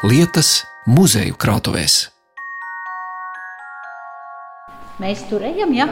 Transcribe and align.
lietas 0.00 0.62
muzeju 0.88 1.36
krātuvēs. 1.36 2.06
Mēs 5.00 5.26
tur 5.28 5.44
ejam, 5.44 5.74
ja? 5.76 5.86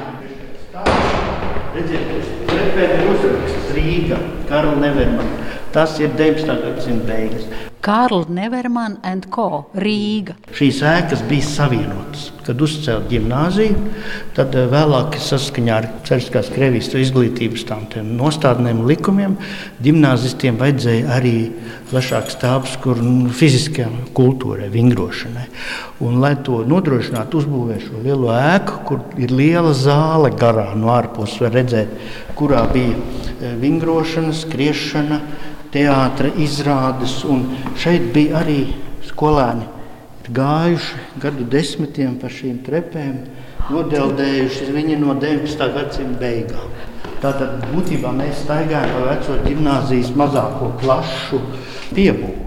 Redziet, 1.74 2.08
trepē 2.48 2.88
ir 2.96 3.36
Rīga, 3.76 4.20
Karla 4.48 4.76
Nevermana. 4.80 5.48
Tas 5.76 6.00
ir 6.00 6.16
19. 6.16 6.56
gadsimta 6.64 7.04
beigas. 7.12 7.67
Kārlis 7.84 8.26
Neverman 8.28 8.96
and 9.06 9.28
Co. 9.30 9.68
Rīga. 9.78 10.34
Šīs 10.56 10.80
ēkas 10.82 11.22
bija 11.28 11.46
savienotas. 11.46 12.28
Kad 12.48 12.62
uzcēla 12.64 13.04
gimnāziju, 13.10 13.76
tad 14.36 14.54
eh, 14.56 14.64
vēlāk 14.72 15.18
saskaņā 15.20 15.74
ar 15.76 15.86
Cēliskās 16.08 16.48
Krievijas 16.54 16.88
izglītības 16.96 17.66
nostādnēm 18.08 18.80
likumiem 18.88 19.36
gimnāzistiem 19.84 20.56
vajadzēja 20.58 21.10
arī 21.18 21.34
plašāks 21.90 22.38
telpas, 22.40 22.78
kur 22.82 23.02
nu, 23.04 23.28
fiziskajai 23.28 24.08
kultūrai, 24.16 24.70
vingrošanai. 24.72 25.46
Un, 26.04 26.18
lai 26.24 26.34
to 26.44 26.62
nodrošinātu, 26.68 27.42
uzbūvēja 27.42 27.84
šo 27.84 28.02
lielo 28.06 28.32
ēku, 28.34 28.80
kur 28.88 29.04
ir 29.20 29.34
liela 29.34 29.74
zāle 29.76 30.32
garā 30.34 30.72
no 30.78 30.90
ārpuses, 30.96 31.38
var 31.44 31.54
redzēt, 31.60 31.94
kurā 32.38 32.64
bija 32.72 32.96
eh, 32.96 33.54
vingrošana, 33.60 34.34
skriešana 34.34 35.22
teātris, 35.74 36.38
izrādes. 36.44 37.18
Šeit 37.80 38.10
bija 38.14 38.42
arī 38.42 38.60
skolēni, 39.08 39.66
gājuši 40.34 41.04
gadu 41.22 41.46
desmitiem 41.52 42.18
pa 42.20 42.30
šīm 42.32 42.60
trepēm, 42.66 43.14
nodeldējuši 43.68 44.72
viņi 44.74 44.98
no 45.00 45.16
19. 45.18 45.70
gadsimta 45.76 46.20
beigām. 46.22 46.74
Tātad 47.18 47.64
būtībā 47.72 48.12
mēs 48.14 48.44
staigājam 48.44 48.92
pa 48.94 49.06
veco 49.08 49.38
gimnāzijas 49.42 50.12
mazāko 50.18 50.70
plašu 50.78 51.40
piebūvi. 51.90 52.37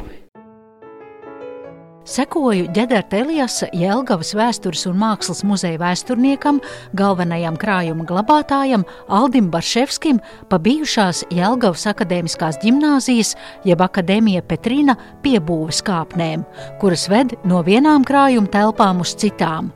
Sekoju 2.12 2.66
ģenerāta 2.76 3.22
Elijasa 3.22 3.70
Jēlgavas 3.72 4.34
vēstures 4.36 4.82
un 4.90 4.98
mākslas 5.00 5.46
muzeja 5.48 5.80
vēsturniekam, 5.80 6.58
galvenajam 6.98 7.56
krājuma 7.62 8.04
glabātājam 8.10 8.84
Aldim 9.08 9.48
Barševskim 9.54 10.20
pa 10.52 10.60
bijušās 10.60 11.24
Jēlgavas 11.32 11.88
akadēmiskās 11.94 12.60
ģimnāzijas 12.66 13.32
jeb 13.64 13.86
akadēmija 13.88 14.44
Petrina 14.44 14.98
piebūves 15.24 15.80
kāpnēm, 15.88 16.44
kuras 16.84 17.08
ved 17.08 17.38
no 17.48 17.64
vienām 17.64 18.04
krājuma 18.04 18.52
telpām 18.60 19.00
uz 19.06 19.16
citām. 19.16 19.72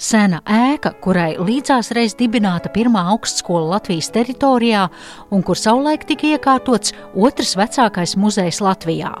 Sena 0.00 0.40
ēka, 0.48 0.96
kurai 1.04 1.34
līdzās 1.36 1.92
reiz 1.92 2.16
dibināta 2.16 2.72
pirmā 2.72 3.10
augstskola 3.12 3.74
Latvijas 3.76 4.08
teritorijā 4.16 4.88
un 5.28 5.44
kur 5.44 5.60
savulaik 5.60 6.08
tika 6.08 6.32
iekārtots 6.32 6.96
otrs 7.12 7.58
vecākais 7.60 8.16
muzejs 8.16 8.64
Latvijā. 8.64 9.18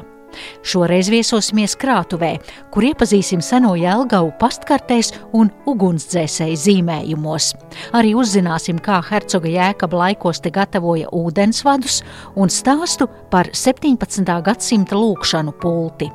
Šoreiz 0.66 1.08
viesosimies 1.12 1.76
krātuvē, 1.80 2.34
kur 2.74 2.86
iepazīsim 2.88 3.42
seno 3.44 3.74
jēlgavu 3.78 4.34
pastkartēs 4.40 5.12
un 5.36 5.50
ugunsdzēsēju 5.70 6.60
zīmējumos. 6.64 7.50
Arī 7.96 8.14
uzzināsim, 8.18 8.80
kā 8.82 9.00
hercoga 9.10 9.50
jēkaba 9.52 10.04
laikos 10.04 10.42
te 10.44 10.52
gatavoja 10.54 11.10
ūdensvadus 11.14 12.02
un 12.36 12.52
stāstu 12.52 13.08
par 13.32 13.52
17. 13.56 14.24
gadsimta 14.46 14.98
lūkšanu 14.98 15.56
pulti. 15.62 16.10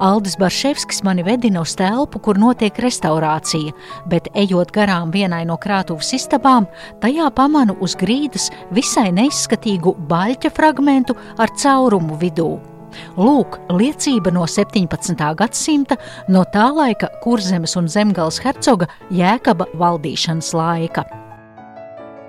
Aldis 0.00 0.36
Barševskis 0.40 1.02
mani 1.04 1.22
vedina 1.22 1.60
uz 1.60 1.74
telpu, 1.76 2.20
kur 2.24 2.38
notiek 2.40 2.78
restaurācija, 2.80 3.74
bet 4.08 4.30
ejot 4.34 4.72
garām 4.72 5.12
vienai 5.12 5.42
no 5.48 5.58
krātuves 5.60 6.14
istabām, 6.16 6.68
tajā 7.04 7.28
pamanu 7.36 7.76
uz 7.84 7.96
grīdas 8.00 8.48
visai 8.72 9.10
neizskatīgu 9.16 9.96
baļķa 10.10 10.54
fragmentu 10.56 11.18
ar 11.38 11.52
caurumu 11.60 12.16
vidū. 12.20 12.69
Lūk, 13.18 13.58
liecība 13.74 14.32
no 14.34 14.46
17. 14.48 15.14
gadsimta, 15.38 15.98
no 16.28 16.44
tā 16.54 16.68
laika 16.74 17.10
kurzemes 17.24 17.76
un 17.80 17.88
zemgales 17.90 18.40
hercoga 18.44 18.88
Jēkaba 19.14 19.68
valdīšanas 19.78 20.52
laika. 20.56 21.06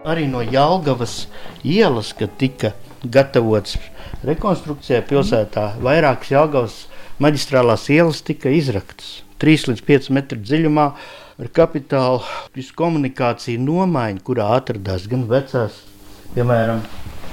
Arī 0.07 0.25
no 0.29 0.41
Jālgavas 0.41 1.27
ielas, 1.63 2.13
kad 2.17 2.33
tika 2.41 2.73
gatavots 3.05 3.77
rekonstrukcijai 4.25 5.03
pilsētā, 5.09 5.75
vairākas 5.81 6.33
Jālgavas 6.33 6.79
maģistrālās 7.21 7.85
ielas 7.93 8.21
tika 8.25 8.49
izraktas 8.53 9.21
3 9.41 9.71
līdz 9.71 9.85
5 9.87 10.09
metru 10.13 10.41
dziļumā 10.41 10.87
ar 11.41 11.49
kapitālu 11.53 12.21
komunikāciju 12.77 13.61
nomaiņu, 13.61 14.21
kurā 14.25 14.51
atradās 14.57 15.07
gan 15.09 15.25
vecās, 15.29 15.79
piemēram, 16.35 16.83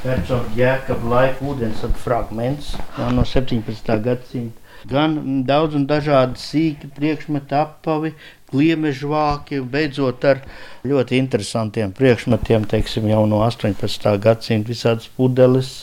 Hercogs 0.08 0.54
Jēkabs 0.56 1.04
laika 1.04 1.44
ūdensvadu 1.44 1.98
fragments 2.00 2.70
no 3.12 3.24
17. 3.28 3.96
gadsimta. 4.06 4.56
Gan 4.88 5.42
daudz 5.44 5.74
un 5.76 5.84
dažādi 5.90 6.40
sīki 6.40 6.88
priekšmeti, 6.96 7.52
apavi, 7.58 8.14
gliemežu 8.48 9.10
vāki, 9.10 9.58
beidzot 9.74 10.24
ar 10.30 10.40
ļoti 10.88 11.18
interesantiem 11.20 11.92
priekšmetiem, 11.98 12.64
teiksim, 12.70 13.10
jau 13.10 13.26
no 13.28 13.42
18. 13.44 14.08
gadsimta 14.24 14.72
visādas 14.72 15.10
pudeles. 15.18 15.74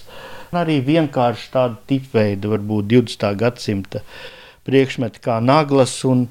Arī 0.56 0.80
vienkārši 0.88 1.52
tāda 1.54 1.78
tipveida, 1.90 2.50
varbūt 2.56 2.90
20. 2.96 3.30
gadsimta 3.44 4.02
priekšmeti 4.66 5.22
kā 5.22 5.38
naglas 5.44 6.00
un 6.08 6.26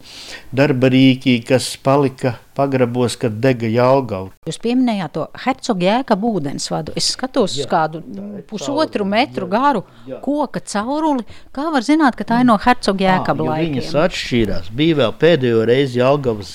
darba 0.54 0.90
rīki, 0.92 1.38
kas 1.46 1.74
palika 1.82 2.34
pagrabos, 2.54 3.16
kad 3.18 3.36
dega 3.42 3.68
Jālgava. 3.70 4.30
Jūs 4.46 4.58
pieminējāt 4.62 5.14
to 5.14 5.26
hercoga 5.44 5.86
jēkabu 5.88 6.32
ūdensvadu. 6.38 6.94
Es 6.98 7.12
skatos 7.14 7.56
uz 7.58 7.68
kādu 7.70 8.02
pusotru 8.50 9.06
metru 9.08 9.48
garu 9.50 9.84
jā. 10.08 10.20
koka 10.24 10.62
cauruli. 10.62 11.26
Kā 11.54 11.68
var 11.74 11.86
zināt, 11.86 12.18
ka 12.18 12.26
tā 12.28 12.40
ir 12.42 12.50
no 12.50 12.58
hercoga 12.62 13.06
jēkaba 13.08 13.48
laikiem? 13.50 13.78
Viņas 13.78 13.94
atšķīrās. 14.04 14.70
Bija 14.74 15.00
vēl 15.02 15.16
pēdējo 15.22 15.64
reizi 15.70 16.02
Jālgavas 16.02 16.52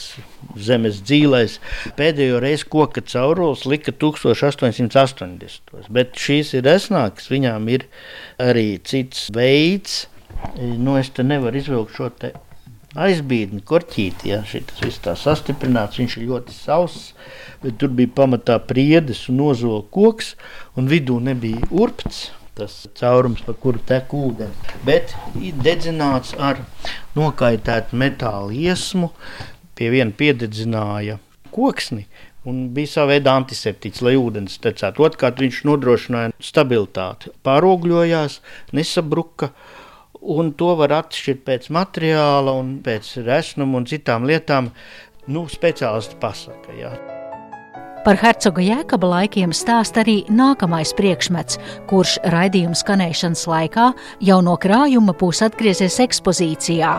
zemes 0.59 1.01
dzīvēs. 1.07 1.57
Pēdējo 1.99 2.39
reizi 2.43 2.67
koka 2.71 3.03
caurulis 3.03 3.65
lika 3.69 3.95
1880. 3.95 5.91
Bet 5.91 6.15
šīs 6.19 6.55
ir 6.59 6.67
resnākas, 6.67 7.31
viņām 7.31 7.67
ir 7.75 7.87
arī 8.39 8.69
cits 8.87 9.27
veids 9.35 10.05
nu, 10.57 10.97
es 10.99 11.09
te 11.13 11.23
nevaru 11.23 11.59
izvilkt 11.59 11.95
šo 11.97 12.09
te 12.21 12.33
aizbīdni, 12.97 13.61
korķīti. 13.65 14.31
Ja, 14.31 14.41
tas 14.43 14.81
viss 14.81 15.01
tā 15.03 15.13
sastiprināts, 15.19 15.99
viņš 16.01 16.17
ir 16.17 16.27
ļoti 16.31 16.55
sauss, 16.55 17.13
bet 17.63 17.77
tur 17.81 17.93
bija 17.95 18.11
pamatā 18.21 18.57
priedes 18.65 19.27
un 19.29 19.39
nozola 19.43 19.83
koks, 19.93 20.33
un 20.77 20.89
vidū 20.91 21.19
nebija 21.23 21.69
urpts. 21.69 22.29
Tas 22.59 22.73
caurums, 22.99 23.39
pa 23.45 23.53
kuru 23.55 23.79
tek 23.87 24.11
ūdens, 24.11 24.73
bet 24.83 25.13
dedzināts 25.63 26.33
ar 26.35 26.57
nokaitētu 27.15 27.95
metāla 27.95 28.51
iesmu. 28.51 29.13
Pie 29.79 29.87
viena 29.93 30.11
piededzināja 30.11 31.21
koksni, 31.55 32.03
un 32.43 32.65
bija 32.75 32.91
sava 32.91 33.13
veida 33.13 33.37
antiseptiķis, 33.39 34.03
lai 34.03 34.17
ūdens 34.19 34.59
tecētu. 34.59 35.05
Otrkārt, 35.07 35.39
viņš 35.39 35.61
nodrošināja 35.69 36.33
stabilitāti, 36.43 37.31
pārogļojās, 37.47 38.41
nesabruka. 38.75 39.53
Un 40.21 40.51
to 40.59 40.73
var 40.79 40.91
atšķirt 40.99 41.45
pēc 41.47 41.69
materiāla, 41.71 42.51
un 42.59 42.79
pēc 42.83 43.15
resnuma 43.23 43.79
un 43.79 43.87
citām 43.87 44.27
lietām. 44.27 44.73
Nu, 45.29 45.45
speciālisti 45.47 46.17
pasaka. 46.19 46.75
Jā. 46.75 46.91
Par 48.03 48.15
hercoga 48.15 48.63
jēkaba 48.63 49.09
laikiem 49.11 49.51
stāst 49.53 49.97
arī 49.99 50.21
nākamais 50.31 50.93
priekšmets, 50.95 51.59
kurš 51.89 52.15
raidījuma 52.31 52.77
skanēšanas 52.79 53.43
laikā 53.51 53.89
jau 54.23 54.39
no 54.43 54.55
krājuma 54.59 55.13
būs 55.19 55.43
atgriezies 55.45 55.99
ekspozīcijā. 56.05 56.93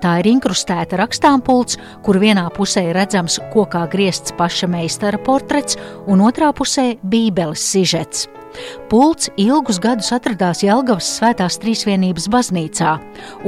Tā 0.00 0.16
ir 0.22 0.30
inkrustēta 0.32 0.96
rakstāmpults, 0.96 1.76
kur 2.02 2.18
vienā 2.22 2.46
pusē 2.56 2.86
redzams 2.96 3.36
kokā 3.52 3.84
griezts 3.92 4.32
paša 4.38 4.70
meistara 4.72 5.20
portrets, 5.20 5.76
un 6.08 6.24
otrā 6.24 6.50
pusē- 6.56 6.96
bībeles 7.12 7.60
sižets. 7.60 8.26
Pults 8.90 9.30
ilgus 9.40 9.78
gadus 9.82 10.10
atradās 10.16 10.64
Jelgavas 10.64 11.08
Svētās 11.18 11.58
Trīsvienības 11.62 12.28
baznīcā. 12.32 12.96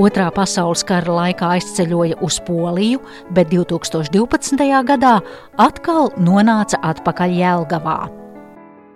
Otrā 0.00 0.30
pasaules 0.34 0.84
kara 0.86 1.18
laikā 1.18 1.52
aizceļoja 1.58 2.20
uz 2.22 2.40
Poliju, 2.46 3.02
bet 3.34 3.50
2012. 3.52 4.58
gadā 4.88 5.18
atkal 5.58 6.12
nonāca 6.18 6.80
atpakaļ 6.92 7.38
Jelgavā. 7.42 8.21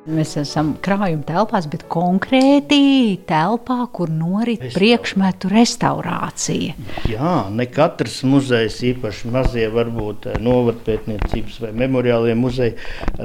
Mēs 0.07 0.37
esam 0.39 0.69
krājuma 0.85 1.25
telpās, 1.27 1.65
bet 1.71 1.83
konkrēti 1.91 2.79
telpā, 3.27 3.81
kur 3.91 4.13
norit 4.15 4.61
Restaurā. 4.63 4.77
priekšmetu 4.79 5.51
restaurācija. 5.51 6.77
Jā, 7.11 7.33
ne 7.51 7.67
katrs 7.67 8.21
muzejs, 8.29 8.79
īpaši 8.93 9.33
mazie, 9.35 9.67
varbūt 9.75 10.29
eh, 10.31 10.39
novadpētniecības 10.47 11.59
vai 11.65 11.73
memoriālie 11.83 12.37
muzeji, 12.39 12.77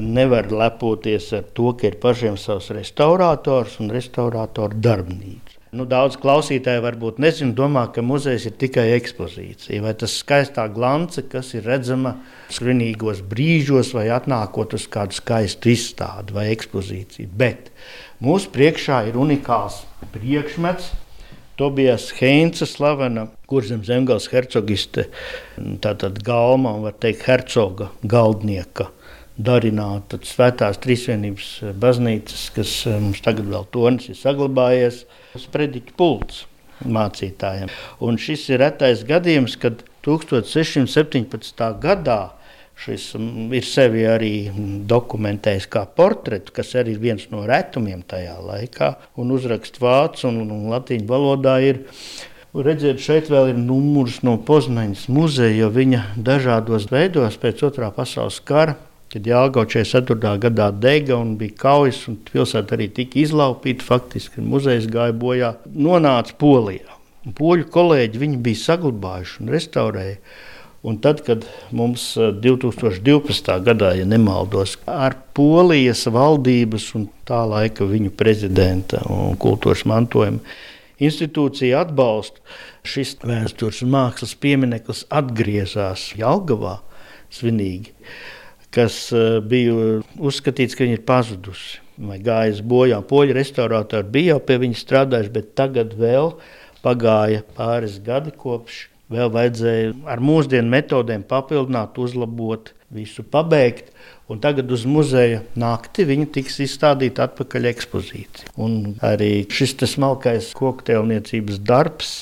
nevar 0.02 0.50
lepoties 0.50 1.30
ar 1.38 1.46
to, 1.54 1.76
ka 1.78 1.92
ir 1.92 2.00
pašiem 2.02 2.40
savs 2.42 2.72
restaurators 2.74 3.78
un 3.84 3.94
restaurātoru 3.94 4.82
darbnīca. 4.82 5.51
Nu, 5.72 5.86
daudz 5.88 6.18
klausītāju 6.20 6.82
varbūt 6.84 7.20
nezina, 7.24 7.54
domā, 7.56 7.86
ka 7.96 8.02
muzejs 8.04 8.44
ir 8.50 8.56
tikai 8.60 8.90
ekspozīcija, 8.98 9.80
vai 9.86 9.94
tas 9.96 10.18
skaistā 10.20 10.66
glance, 10.68 11.24
kas 11.32 11.54
ir 11.56 11.64
redzama 11.64 12.18
svinīgos 12.52 13.22
brīžos, 13.32 13.94
vai 13.96 14.10
atnākot 14.12 14.76
uz 14.76 14.90
kādu 14.92 15.16
skaistu 15.16 15.72
izstādi 15.72 16.36
vai 16.36 16.50
ekspozīciju. 16.52 17.32
Bet 17.40 17.72
mūsu 18.20 18.52
priekšā 18.52 19.06
ir 19.08 19.20
unikāls 19.24 19.86
priekšmets. 20.12 20.92
Tobijas 21.56 22.10
Heinze, 22.18 22.68
slavena 22.68 23.30
kurzem 23.48 23.86
zemgals 23.88 24.28
hercogiste, 24.32 25.08
tātad 25.80 26.20
galma 26.26 26.76
un 26.76 26.84
var 26.90 27.00
teikt 27.00 27.24
hercoga 27.30 27.94
galdnieka 28.04 28.90
darināta 29.46 30.20
svētās 30.26 30.80
trīsvienības 30.84 31.50
baznīcas, 31.82 32.48
kas 32.56 32.76
eh, 32.88 32.98
mums 33.02 33.22
tagad 33.26 33.50
vēl 33.52 33.68
tonis 33.74 34.12
ir 34.12 34.20
saglabājies, 34.20 35.06
sprediķu 35.40 35.96
pults 35.98 36.46
mācītājiem. 36.82 37.72
Un 38.02 38.18
šis 38.22 38.48
ir 38.52 38.62
retais 38.64 39.06
gadījums, 39.08 39.58
kad 39.62 39.84
1617. 40.06 41.66
gadā 41.82 42.22
šis 42.82 43.12
mm, 43.18 43.52
ir 43.54 43.68
sevi 43.68 44.08
arī 44.10 44.34
dokumentējis 44.90 45.70
kā 45.70 45.86
portretu, 45.86 46.54
kas 46.56 46.74
arī 46.80 46.96
ir 46.96 47.04
viens 47.04 47.28
no 47.34 47.46
retumiem 47.46 48.02
tajā 48.02 48.40
laikā, 48.42 48.96
un 49.22 49.34
uzrakst 49.36 49.78
vācu 49.82 50.30
un, 50.32 50.44
un 50.48 50.68
latīņu 50.74 51.10
valodā 51.10 51.60
ir. 51.68 51.86
Redziet, 52.52 53.00
šeit 53.00 53.30
vēl 53.32 53.54
ir 53.54 53.60
numurs 53.62 54.18
no 54.28 54.34
Poznaņas 54.44 55.06
muzeja, 55.08 55.54
jo 55.62 55.70
viņa 55.72 56.02
dažādos 56.20 56.90
veidos 56.92 57.38
pēc 57.40 57.62
otrā 57.70 57.94
pasaules 57.96 58.42
kara 58.44 58.76
kad 59.12 59.28
Jāgauts 59.28 59.76
44. 59.76 60.38
gadā 60.46 60.70
dega 60.72 61.18
un 61.20 61.36
bija 61.40 61.58
kaujas, 61.66 62.06
un 62.08 62.16
pilsēta 62.30 62.78
arī 62.78 62.88
tika 62.96 63.20
izlaupīta. 63.20 63.84
Faktiski 63.84 64.44
muzejs 64.44 64.88
gāja 64.92 65.16
bojā, 65.18 65.52
nonāca 65.76 66.38
Polijā. 66.40 66.96
Un 67.28 67.36
poļu 67.38 67.68
kolēģi 67.74 68.22
viņu 68.22 68.40
bija 68.46 68.62
saglabājuši 68.64 69.44
un 69.44 69.52
restaurējuši. 69.54 70.40
Un 70.82 70.96
tad, 70.98 71.20
kad 71.22 71.44
mums 71.78 72.16
2012. 72.18 73.52
Eh, 73.54 73.60
gadā, 73.68 73.92
ja 74.00 74.08
nemaldos, 74.10 74.80
ar 74.90 75.14
Polijas 75.38 76.08
valdības 76.10 76.88
un 76.98 77.06
tā 77.28 77.44
laika 77.46 77.86
viņu 77.86 78.16
prezidenta 78.18 79.04
un 79.12 79.38
kultūras 79.38 79.86
mantojuma 79.86 80.42
institūciju 81.02 81.78
atbalstu, 81.78 82.42
šis 82.82 83.20
vēstures 83.22 83.84
mākslas 83.86 84.34
piemineklis 84.42 85.06
atgriezās 85.14 86.12
Jelgavā 86.18 86.80
svinīgi 87.30 87.94
kas 88.76 88.98
eh, 89.16 89.40
bija 89.44 90.02
uzskatīts, 90.20 90.78
ka 90.78 90.86
viņa 90.86 91.00
ir 91.00 91.06
pazudusi 91.08 91.82
vai 92.02 92.18
gājusi 92.24 92.66
bojā. 92.66 93.02
Poļu 93.06 93.36
restaurātori 93.38 94.10
bija 94.14 94.36
jau 94.36 94.44
pie 94.48 94.58
viņas 94.64 94.86
strādājuši, 94.86 95.34
bet 95.36 95.54
tagad 95.60 95.94
vēl 96.00 96.34
pagāja 96.86 97.44
pāris 97.58 98.00
gadi 98.04 98.34
kopš. 98.34 98.88
Vēl 99.12 99.28
vajadzēja 99.34 99.92
ar 100.08 100.22
mūsdienu 100.24 100.72
metodēm 100.72 101.26
papildināt, 101.28 101.98
uzlabot, 102.00 102.72
visu 102.96 103.26
pabeigt. 103.28 103.92
Un 104.32 104.40
tagad 104.40 104.70
uz 104.72 104.86
muzeja 104.88 105.42
nakti 105.60 106.06
viņa 106.08 106.30
tiks 106.38 106.62
izstādīta 106.64 107.26
atpakaļ 107.28 107.68
ekspozīcija. 107.74 108.54
Un 108.64 108.94
arī 109.04 109.44
šis 109.52 109.76
smalkais 109.92 110.54
kokteilniecības 110.56 111.60
darbs 111.68 112.14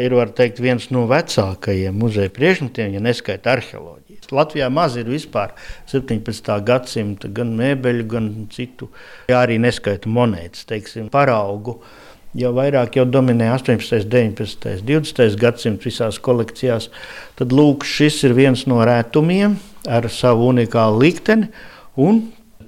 ir 0.00 0.16
teikt, 0.32 0.62
viens 0.64 0.88
no 0.88 1.04
vecākajiem 1.10 1.98
muzeja 2.00 2.32
priekšmetiem, 2.32 2.96
ja 2.96 3.04
neskaita 3.04 3.52
arheoloģiju. 3.58 4.01
Latvijā 4.32 4.68
maz 4.72 4.96
ir 5.00 5.10
vispār 5.10 5.54
17. 5.90 6.52
gadsimta 6.66 7.30
gan 7.32 7.52
mēbeļu, 7.58 8.06
gan 8.10 8.30
citu, 8.52 8.90
ja 9.30 9.42
arī 9.44 9.58
neskaita 9.62 10.10
monētas, 10.10 10.66
teiksim, 10.68 11.10
paraugu. 11.12 11.78
Jau 12.38 12.48
vairāk 12.56 12.96
jau 12.96 13.04
dominē 13.04 13.50
18, 13.52 14.06
19, 14.08 14.86
20 14.88 15.36
gadsimta 15.40 15.84
visās 15.84 16.16
kolekcijās. 16.16 16.88
Tad 17.36 17.52
lūk, 17.52 17.84
šis 17.84 18.22
ir 18.24 18.32
viens 18.38 18.64
no 18.70 18.80
rētumiem 18.88 19.58
ar 19.84 20.08
savu 20.08 20.48
unikālu 20.54 21.02
likteni. 21.04 21.50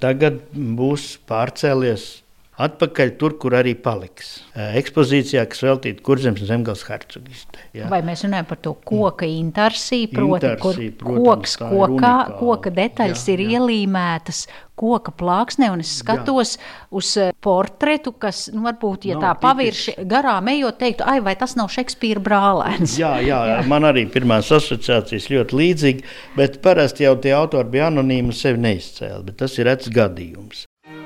Tagad 0.01 0.43
būs 0.53 1.15
pārcēlies 1.25 2.24
atpakaļ 2.61 3.13
tur, 3.19 3.35
kur 3.41 3.55
arī 3.57 3.73
paliks. 3.75 4.37
Ekspozīcijā, 4.55 5.43
kas 5.51 5.63
veltīta 5.65 6.03
kurzemes 6.05 6.43
un 6.43 6.49
zemgals 6.51 6.85
hercogistē. 6.87 7.65
Vai 7.91 8.01
mēs 8.07 8.23
runājam 8.25 8.47
par 8.51 8.61
to 8.63 8.75
koka 8.87 9.27
intarsiju, 9.27 10.11
proti, 10.13 10.51
intarsī, 10.53 10.91
kur 10.99 11.09
protams, 11.15 11.25
koks 11.25 11.57
kokā, 11.59 12.13
koka 12.39 12.75
detaļas 12.75 13.25
jā, 13.27 13.35
ir 13.35 13.43
jā. 13.43 13.59
ielīmētas 13.59 14.45
koka 14.75 15.13
plāksnē, 15.15 15.69
un 15.71 15.83
es 15.83 15.93
skatos 16.01 16.55
jā. 16.57 16.63
uz 16.99 17.11
portretu, 17.43 18.11
kas, 18.19 18.45
nu, 18.51 18.65
varbūt, 18.67 19.07
ja 19.09 19.15
nav 19.15 19.23
tā 19.23 19.33
pavirši 19.45 19.95
garām 20.11 20.51
ejot, 20.51 20.79
teiktu, 20.81 21.05
ai, 21.07 21.21
vai 21.23 21.35
tas 21.39 21.55
nav 21.59 21.71
Šekspīra 21.71 22.23
brālēns? 22.23 22.97
Jā, 22.99 23.15
jā, 23.23 23.39
jā, 23.53 23.57
man 23.71 23.87
arī 23.87 24.05
pirmās 24.11 24.51
asociācijas 24.55 25.31
ļoti 25.31 25.59
līdzīgi, 25.61 26.07
bet 26.35 26.59
parasti 26.65 27.07
jau 27.07 27.15
tie 27.23 27.35
autori 27.37 27.71
bija 27.77 27.89
anonīmi 27.91 28.35
sevi 28.35 28.63
neizcēli, 28.67 29.23
bet 29.29 29.39
tas 29.43 29.55
ir 29.59 29.71
rets 29.71 29.91
gadījums. 29.95 30.65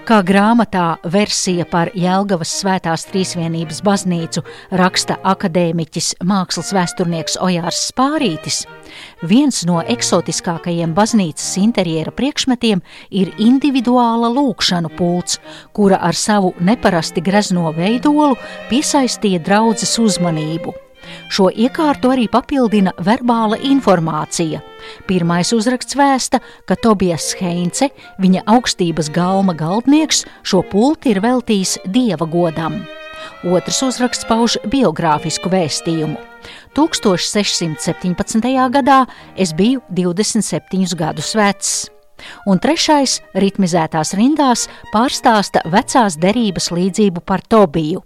Kā 0.09 0.23
grāmatā 0.25 0.95
versija 1.13 1.67
par 1.69 1.91
Jēlgavas 1.93 2.49
svētās 2.63 3.03
trīsvienības 3.11 3.83
baznīcu 3.85 4.41
raksta 4.81 5.19
akadēmiķis 5.21 6.15
mākslas 6.25 6.71
vēsturnieks 6.73 7.37
Ojārs 7.45 7.83
Spārītis, 7.91 8.63
viens 9.21 9.61
no 9.69 9.83
eksotiskākajiem 9.85 10.97
baznīcas 10.97 11.53
interjera 11.61 12.09
priekšmetiem 12.09 12.81
ir 13.21 13.35
individuāla 13.37 14.33
lūkšanu 14.33 14.89
pults, 14.97 15.37
kura 15.77 16.01
ar 16.01 16.17
savu 16.17 16.55
neparasti 16.57 17.21
grezno 17.21 17.69
veidolu 17.77 18.33
piesaistīja 18.73 19.45
draudzes 19.45 19.93
uzmanību. 20.01 20.73
Šo 21.29 21.49
iekārtu 21.49 22.11
arī 22.13 22.27
papildina 22.31 22.93
verbāla 23.05 23.59
informācija. 23.69 24.61
Pirmais 25.07 25.51
uzraksts 25.55 25.97
vēsta, 25.99 26.39
ka 26.65 26.77
Tobijas 26.79 27.33
Heinze, 27.39 27.89
viņa 28.21 28.45
augstības 28.49 29.11
galma 29.13 29.53
galdnieks, 29.57 30.25
šo 30.43 30.63
pulti 30.71 31.13
ir 31.13 31.21
veltījis 31.25 31.79
dieva 31.85 32.29
godam. 32.29 32.81
Otrs 33.43 33.83
uzraksts 33.83 34.27
pauž 34.27 34.57
biogrāfisku 34.71 35.51
vēstījumu. 35.51 36.17
1617. 36.75 38.49
gadā 38.71 38.99
es 39.35 39.53
biju 39.55 39.81
27 39.91 40.95
gadus 40.99 41.33
vecs. 41.35 41.71
Un 42.49 42.59
trešais, 42.59 43.19
ritmizētās 43.39 44.13
rindās, 44.17 44.67
pārstāsta 44.93 45.63
vecās 45.71 46.17
derības 46.19 46.71
līdzību 46.75 47.23
par 47.23 47.43
Tobiju. 47.47 48.03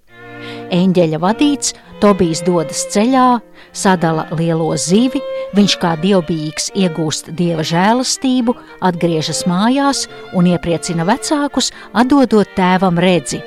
Eņģeļa 0.72 1.20
vadīts, 1.20 1.74
Tobijs 2.04 2.42
dodas 2.44 2.82
ceļā, 2.92 3.40
sadala 3.72 4.26
lielo 4.36 4.74
zivi, 4.76 5.22
viņš 5.56 5.76
kā 5.80 5.94
dievbijīgs 6.02 6.70
iegūst 6.76 7.32
dieva 7.38 7.64
žēlastību, 7.64 8.56
atgriežas 8.84 9.46
mājās 9.48 10.06
un 10.36 10.50
iepriecina 10.52 11.08
vecākus, 11.08 11.72
atdodot 11.96 12.50
tēvam 12.58 13.00
redzi. 13.00 13.40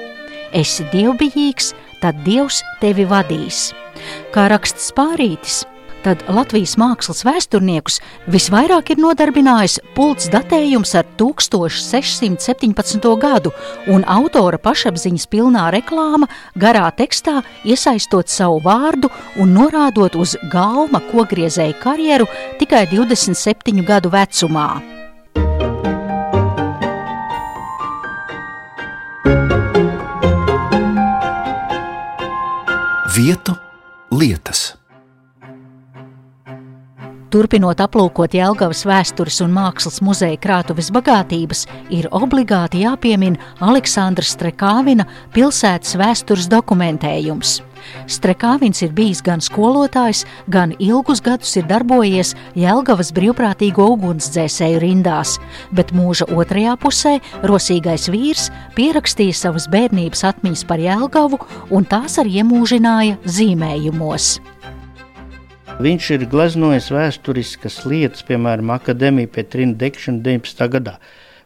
Esi 0.57 0.87
dievbijīgs, 0.93 1.75
tad 2.01 2.25
dievs 2.25 2.63
tevi 2.81 3.05
vadīs. 3.09 3.71
Kā 4.33 4.49
raksts 4.53 4.93
pārītis, 4.97 5.65
tad 6.07 6.23
Latvijas 6.31 6.77
mākslas 6.79 7.25
vēsturniekus 7.27 7.99
visvairāk 8.31 8.93
ir 8.95 9.01
nodarbinājis 9.03 9.81
pults 9.97 10.29
datējums 10.31 10.95
ar 10.99 11.07
1617. 11.19 13.09
gadu 13.23 13.51
un 13.91 14.07
autora 14.07 14.61
pašapziņas 14.63 15.27
pilnā 15.33 15.67
reklāma 15.75 16.31
garā 16.55 16.87
tekstā 16.95 17.43
iesaistot 17.67 18.31
savu 18.31 18.63
vārdu 18.63 19.11
un 19.43 19.57
norādot 19.59 20.15
uz 20.15 20.37
galma 20.53 21.03
kogriezēju 21.11 21.81
karjeru 21.83 22.31
tikai 22.61 22.87
27 22.93 23.83
gadu 23.87 24.15
vecumā. 24.15 24.71
Vietu 33.17 33.57
lietas. 34.13 34.86
Turpinot 37.37 37.83
aplūkot 37.85 38.33
Jelgavas 38.33 38.87
vēstures 38.89 39.43
un 39.45 39.51
mākslas 39.53 39.99
muzeja 40.01 40.39
krātuves 40.41 40.87
bagātības, 40.89 41.67
ir 41.93 42.07
obligāti 42.17 42.81
jāpiemina 42.81 43.51
Aleksandrs 43.61 44.31
Strekāvina 44.33 45.05
pilsētas 45.35 45.99
vēstures 46.01 46.49
dokumentējums. 46.49 47.59
Strekāvins 48.09 48.81
ir 48.87 48.97
bijis 48.97 49.21
gan 49.21 49.45
skolotājs, 49.45 50.25
gan 50.49 50.73
ilgus 50.81 51.21
gadus 51.21 51.53
ir 51.61 51.69
darbojies 51.69 52.33
Jelgavas 52.57 53.13
brīvprātīgo 53.13 53.85
ugunsdzēsēju 53.99 54.81
rindās, 54.81 55.37
bet 55.77 55.93
mūža 55.93 56.31
otrajā 56.33 56.81
pusē 56.81 57.19
rosīgais 57.45 58.09
vīrs 58.17 58.49
pierakstīja 58.81 59.37
savas 59.45 59.69
bērnības 59.69 60.25
atmiņas 60.33 60.65
par 60.73 60.81
Jelgavu 60.81 61.45
un 61.69 61.85
tās 61.85 62.17
arī 62.17 62.41
iemūžināja 62.41 63.21
zīmējumos. 63.29 64.39
Viņš 65.77 66.07
ir 66.15 66.23
gleznojis 66.33 66.87
vēsturiskas 66.89 67.83
lietas, 67.85 68.23
piemēram, 68.25 68.71
akadēmiju 68.73 69.29
Petrina 69.29 69.77
degšanu 69.77 70.23
19. 70.25 70.63
gadā. 70.73 70.95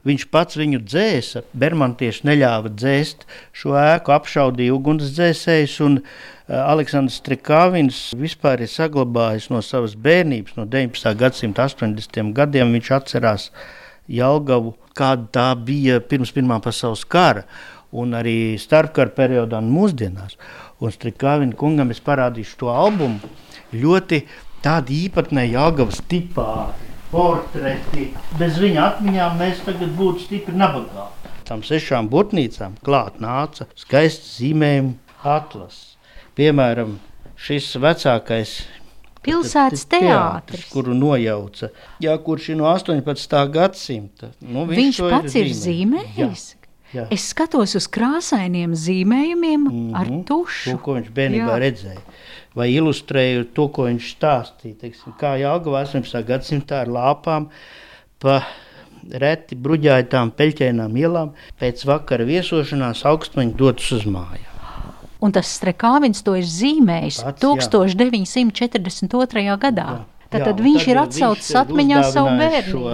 Viņš 0.07 0.27
pats 0.31 0.55
viņu 0.61 0.79
dzēsa, 0.85 1.43
Bermantieši 1.51 2.29
neļāva 2.29 2.71
dzēst 2.71 3.25
šo 3.51 3.75
ēku, 3.75 4.15
apšaudīja 4.15 4.77
ugunsdzēsējus, 4.77 5.75
un 5.83 5.99
uh, 5.99 6.15
Aleksandrs 6.61 7.19
Strikāvins 7.19 7.99
vispār 8.23 8.63
ir 8.63 8.71
saglabājis 8.71 9.51
no 9.51 9.65
savas 9.67 9.99
bērnības, 9.99 10.55
no 10.61 10.69
19. 10.79 11.11
gadsimta 11.19 11.67
80. 11.67 12.31
gadiem. 12.39 12.71
Viņš 12.79 12.95
atcerās 13.01 13.51
Jelgavu, 14.07 14.77
kāda 14.95 15.27
tā 15.35 15.51
bija 15.59 15.99
pirms 15.99 16.31
Pirmā 16.39 16.63
pasaules 16.63 17.03
kara 17.03 17.49
un 17.91 18.15
arī 18.15 18.55
starpkara 18.63 19.11
periodā 19.11 19.59
un 19.59 19.75
mūsdienās. 19.75 20.39
Un 20.79 20.95
Strikāvina 20.95 21.59
kungam 21.59 21.91
es 21.91 21.99
parādīšu 21.99 22.63
to 22.63 22.71
albumu. 22.71 23.19
Ļoti 23.71 24.25
tādi 24.65 25.05
īpatnēji 25.07 25.55
Jāgavas 25.55 26.01
tipā 26.11 26.71
portreti. 27.11 28.11
Bez 28.39 28.59
viņa 28.63 28.87
atmiņām 28.89 29.39
mēs 29.41 29.63
tagad 29.67 29.95
būtu 29.99 30.27
stipri 30.27 30.57
nabagāti. 30.59 31.31
Tam 31.47 31.63
sešām 31.67 32.09
burtnīcām 32.11 32.77
klāt 32.87 33.19
nāca 33.23 33.67
skaists 33.79 34.37
zīmējumu 34.39 34.95
atlases. 35.27 35.97
Piemēram, 36.39 36.99
šis 37.41 37.73
vecākais 37.83 38.61
Pilsētas 39.21 39.83
teātris, 39.91 40.63
kuru 40.73 40.95
nojauca, 40.97 41.69
jā, 42.01 42.15
kurš 42.25 42.55
ir 42.55 42.57
no 42.63 42.71
18. 42.71 43.35
gadsimta. 43.53 44.31
Nu, 44.41 44.65
viņš, 44.71 44.79
viņš 44.81 45.01
pats 45.13 45.37
ir 45.37 45.51
zīmējis. 45.59 46.47
Jā. 46.55 46.60
Es 47.11 47.29
skatos 47.31 47.77
uz 47.79 47.87
krāsainiem 47.93 48.75
zīmējumiem 48.75 49.61
mm 49.61 49.71
-hmm. 49.71 50.01
ar 50.01 50.07
tušu. 50.27 50.73
To, 50.73 50.79
ko 50.83 50.97
viņš 50.99 51.11
bērnībā 51.15 51.55
jā. 51.55 51.61
redzēja. 51.65 52.03
Vai 52.55 52.73
ilustrēja 52.75 53.45
to, 53.55 53.69
ko 53.69 53.87
viņš 53.87 54.11
stāstīja. 54.17 54.81
Teiksim, 54.81 55.15
kā 55.21 55.37
Jāgavā 55.39 55.85
18. 55.87 56.25
gadsimtā 56.27 56.77
ar 56.83 56.89
lāpām 56.91 57.47
pa 58.19 58.43
reti 59.09 59.57
bruģētām 59.57 60.31
peļķēnām 60.37 60.97
ielām 60.97 61.31
pēc 61.61 61.85
vakara 61.87 62.25
viesošanās 62.25 63.05
augstmaņi 63.07 63.55
dodas 63.55 63.93
uz 63.93 64.05
mājām. 64.05 64.51
Un 65.21 65.33
tas 65.37 65.61
Strekāvins 65.61 66.23
to 66.25 66.33
ir 66.39 66.45
zīmējis 66.49 67.23
Pats, 67.23 67.41
1942. 67.45 69.57
gadā. 69.61 69.89
Jā. 69.93 70.05
Tad, 70.31 70.45
tad 70.47 70.61
viņš 70.63 70.85
tad 70.85 70.91
ir 70.93 70.99
atcaucis 71.01 71.57
atmiņā 71.59 72.01
savu 72.07 72.37
bērnu. 72.39 72.71
Šo, 72.71 72.91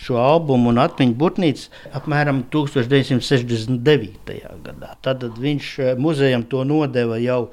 šo 0.00 0.14
albumu 0.22 0.70
un 0.72 0.78
atmiņu 0.80 1.12
burtnīcu 1.20 1.68
apmēram 1.98 2.38
1969. 2.48 4.38
gadā. 4.64 4.90
Tad 5.04 5.20
viņš 5.36 5.66
eh, 5.84 5.92
muzejam 6.00 6.48
to 6.48 6.64
nodeva 6.64 7.20
jau 7.20 7.52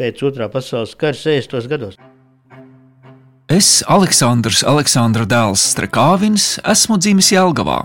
pēc 0.00 0.24
otrā 0.24 0.48
pasaules 0.48 0.96
kara 0.96 1.12
60. 1.16 1.68
gados. 1.68 2.00
Es, 3.50 3.82
Aleksandrs, 3.90 4.62
Aleksandra 4.64 5.26
dēls 5.28 5.60
Strekāvins, 5.74 6.60
esmu 6.64 6.96
dzimis 7.02 7.32
Jelgavā 7.34 7.82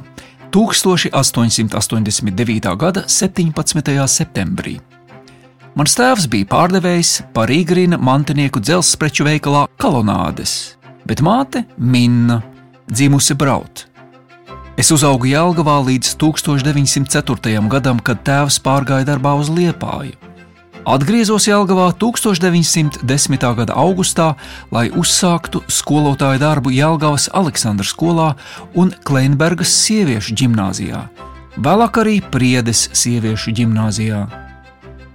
1889. 0.55 2.75
gada 2.79 3.03
17. 3.09 4.07
septembrī. 4.07 4.79
Mans 5.75 5.91
tēvs 5.99 6.31
bija 6.31 6.47
pārdevējs 6.53 7.27
Parīgrina 7.35 7.99
mantinieku 7.99 8.63
dzelzceļa 8.63 9.27
veikalā 9.27 9.67
Kolonādes 9.81 10.75
bet 11.05 11.21
māte 11.25 11.63
Minna 11.77 12.41
dzimusi 12.91 13.35
Braut. 13.37 13.85
Es 14.75 14.91
uzaugu 14.91 15.29
Jālgavā 15.29 15.77
līdz 15.87 16.17
1904. 16.19 17.61
gadam, 17.71 17.99
kad 18.03 18.25
tēvs 18.27 18.59
pārgāja 18.59 19.07
darbā 19.07 19.37
uz 19.39 19.47
Liepāju. 19.47 20.17
Atgriezos 20.85 21.47
Jālgavā 21.47 21.87
1910. 21.97 23.45
gada 23.57 23.73
augustā, 23.73 24.35
lai 24.69 24.89
uzsāktu 24.93 25.63
skolotāju 25.65 26.41
darbu 26.43 26.73
Jālgavas 26.75 27.25
Aleksandra 27.33 27.87
skolā 27.87 28.27
un 28.77 28.91
Kleinbergas 29.07 29.71
sieviešu 29.79 30.35
gimnāzijā, 30.37 31.07
vēlāk 31.57 32.01
arī 32.03 32.19
Priedes 32.21 32.89
sieviešu 32.93 33.55
gimnāzijā. 33.57 34.27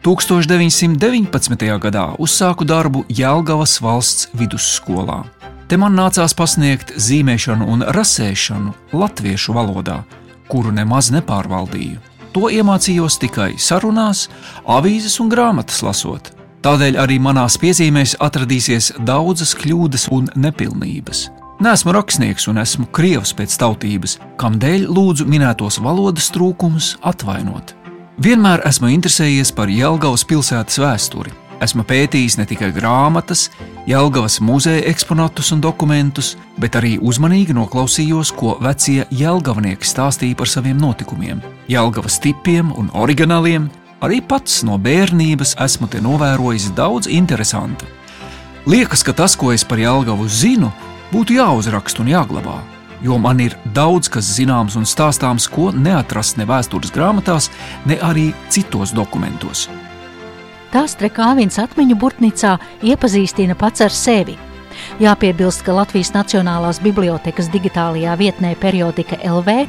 1919. 0.03 1.69
gadā 1.85 2.07
uzsāku 2.19 2.65
darbu 2.65 3.05
Jālgavas 3.13 3.77
valsts 3.85 4.33
vidusskolā. 4.35 5.23
Te 5.71 5.77
man 5.79 5.95
nācās 5.95 6.33
pasniegt 6.35 6.89
zīmēšanu 6.99 7.69
un 7.71 7.85
rasēšanu 7.95 8.73
latviešu 8.99 9.53
valodā, 9.55 10.01
kuru 10.51 10.73
nemaz 10.75 11.13
nepārvaldīju. 11.15 12.01
To 12.35 12.49
iemācījos 12.51 13.21
tikai 13.23 13.53
sarunās, 13.55 14.25
avīzes 14.67 15.21
un 15.23 15.29
grāmatas 15.31 15.79
lasot. 15.87 16.33
Tādēļ 16.67 16.99
arī 16.99 17.21
manās 17.23 17.55
piezīmēs 17.63 18.17
atradīsies 18.19 18.97
daudzas 19.07 19.55
kļūdas 19.61 20.09
un 20.11 20.27
nepilnības. 20.35 21.29
Nesmu 21.63 21.95
rakstnieks 21.95 22.49
un 22.51 22.59
esmu 22.65 22.89
krievs 22.91 23.31
pēc 23.39 23.55
tautības, 23.63 24.17
kam 24.43 24.59
dēļ 24.59 24.89
lūdzu 24.91 25.29
minētos 25.31 25.79
valodas 25.79 26.33
trūkumus 26.35 26.97
atvainot. 27.07 27.77
Vienmēr 28.19 28.67
esmu 28.67 28.91
interesējies 28.97 29.55
par 29.55 29.71
Jelgavas 29.71 30.27
pilsētas 30.27 30.83
vēsturi. 30.83 31.40
Esmu 31.61 31.85
pētījis 31.85 32.39
ne 32.41 32.47
tikai 32.49 32.71
grāmatas, 32.73 33.51
Jelgavas 33.89 34.39
muzeja 34.41 34.81
eksponātus 34.89 35.51
un 35.53 35.61
dokumentus, 35.61 36.31
bet 36.61 36.79
arī 36.79 36.95
uzmanīgi 37.05 37.53
noklausījos, 37.57 38.31
ko 38.33 38.55
vecie 38.65 39.05
Jelgavnieki 39.13 39.85
stāstīja 39.85 40.39
par 40.41 40.49
saviem 40.49 40.81
notikumiem, 40.81 41.43
Jelgavas 41.69 42.17
tipiem 42.25 42.73
un 42.81 42.89
oriģināliem. 42.97 43.69
Arī 44.01 44.23
pats 44.25 44.63
no 44.65 44.79
bērnības 44.81 45.59
esmu 45.61 45.91
te 45.93 46.01
novērojis 46.01 46.71
daudz 46.79 47.11
interesanta. 47.13 47.85
Liekas, 48.65 49.05
ka 49.05 49.13
tas, 49.17 49.37
ko 49.37 49.53
es 49.53 49.65
par 49.65 49.81
Jelgavu 49.81 50.29
zinu, 50.33 50.73
būtu 51.13 51.37
jāuzraksta 51.37 52.01
un 52.01 52.09
jāglabā, 52.15 52.57
jo 53.05 53.21
man 53.21 53.45
ir 53.45 53.59
daudz 53.77 54.09
kas 54.09 54.33
zināms 54.39 54.81
un 54.81 54.89
stāstāms, 54.89 55.49
ko 55.53 55.69
neatrast 55.77 56.41
ne 56.41 56.49
vēstures 56.49 56.97
grāmatās, 56.97 57.53
ne 57.85 58.01
arī 58.01 58.31
citos 58.49 58.97
dokumentos. 58.97 59.69
Tās 60.71 60.95
Trekāvins 60.95 61.59
atmiņu 61.59 61.97
burtnīcā 61.99 62.55
iepazīstina 62.87 63.57
pats 63.59 63.83
ar 63.83 63.91
sevi. 63.91 64.37
Jāpiebilst, 65.03 65.65
ka 65.67 65.75
Latvijas 65.75 66.13
Nacionālās 66.15 66.79
bibliotekas 66.83 67.51
digitālajā 67.51 68.15
vietnē 68.21 68.53
periodika 68.61 69.19
LV, 69.27 69.65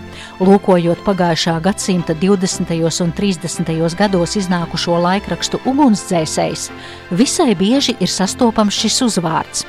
lūkojot 0.45 1.01
pagājušā 1.07 1.57
gadsimta 1.65 2.13
20. 2.21 2.77
un 3.01 3.13
30. 3.17 3.73
gados 3.97 4.37
iznākušo 4.37 5.01
laikrakstu 5.01 5.63
ugunsdzēsējs, 5.65 6.69
visai 7.17 7.53
bieži 7.57 7.97
ir 7.99 8.17
sastopams 8.21 8.77
šis 8.77 9.01
uzvārds. 9.09 9.65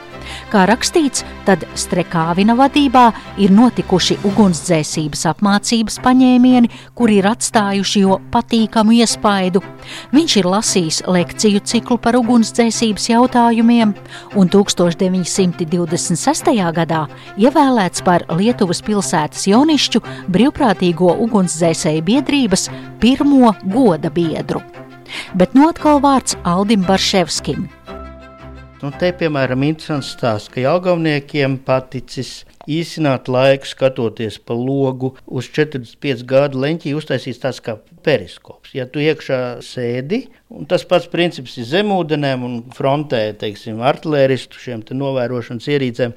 Kā 0.52 0.66
rakstīts, 0.68 1.24
tad 1.46 1.64
Strekāvina 1.78 2.54
vadībā 2.58 3.06
ir 3.40 3.52
notikuši 3.54 4.18
ugunsdzēsības 4.28 5.24
apmācības 5.32 5.98
paņēmieni, 6.04 6.70
kuri 6.98 7.18
ir 7.20 7.28
atstājuši 7.30 8.04
jo 8.04 8.18
patīkamu 8.34 8.98
iespaidu. 9.00 9.62
Viņš 10.12 10.36
ir 10.40 10.50
lasījis 10.52 11.02
lekciju 11.08 11.62
ciklu 11.72 11.98
par 12.02 12.18
ugunsdzēsības 12.20 13.08
jautājumiem 13.12 13.94
un 14.36 14.52
1926. 14.52 16.52
gadā 16.78 17.02
ievēlēts 17.40 18.04
par 18.06 18.26
Lietuvas 18.36 18.82
pilsētas 18.86 19.48
jaunišķu 19.50 20.04
brīvprātīgo 20.32 21.16
ugunsdzēsēju 21.26 22.06
biedrības 22.06 22.68
pirmo 23.02 23.54
goda 23.64 24.12
biedru. 24.12 24.62
Bet 25.36 25.56
no 25.56 25.68
atkal 25.72 26.00
vārds 26.04 26.36
Aldim 26.48 26.84
Barševskim. 26.88 27.68
Nu, 28.82 28.88
te, 28.98 29.12
piemēram, 29.14 29.62
interesants 29.62 30.08
stāsts, 30.16 30.50
ka 30.50 30.58
jaungavniekiem 30.58 31.52
paticis 31.62 32.40
īsināt 32.70 33.28
laiku, 33.32 33.68
skatoties 33.68 34.38
pa 34.42 34.54
logu 34.54 35.12
uz 35.26 35.48
45 35.50 36.24
gadu 36.28 36.62
leņķī, 36.62 36.94
uztaisīs 36.98 37.40
tāds 37.42 37.60
kā 37.64 37.76
periskops. 38.06 38.74
Ja 38.76 38.86
tu 38.90 39.02
iekšā 39.02 39.62
sēdi, 39.64 40.24
un 40.52 40.66
tas 40.70 40.84
pats 40.88 41.08
princips 41.10 41.56
ir 41.58 41.68
zemūdenēm 41.70 42.46
un 42.46 42.58
frontē, 42.74 43.24
teiksim, 43.38 43.82
artilēristu 43.84 44.60
šiem 44.62 44.82
te 44.86 44.96
novērošanas 44.98 45.70
ierīcēm, 45.74 46.16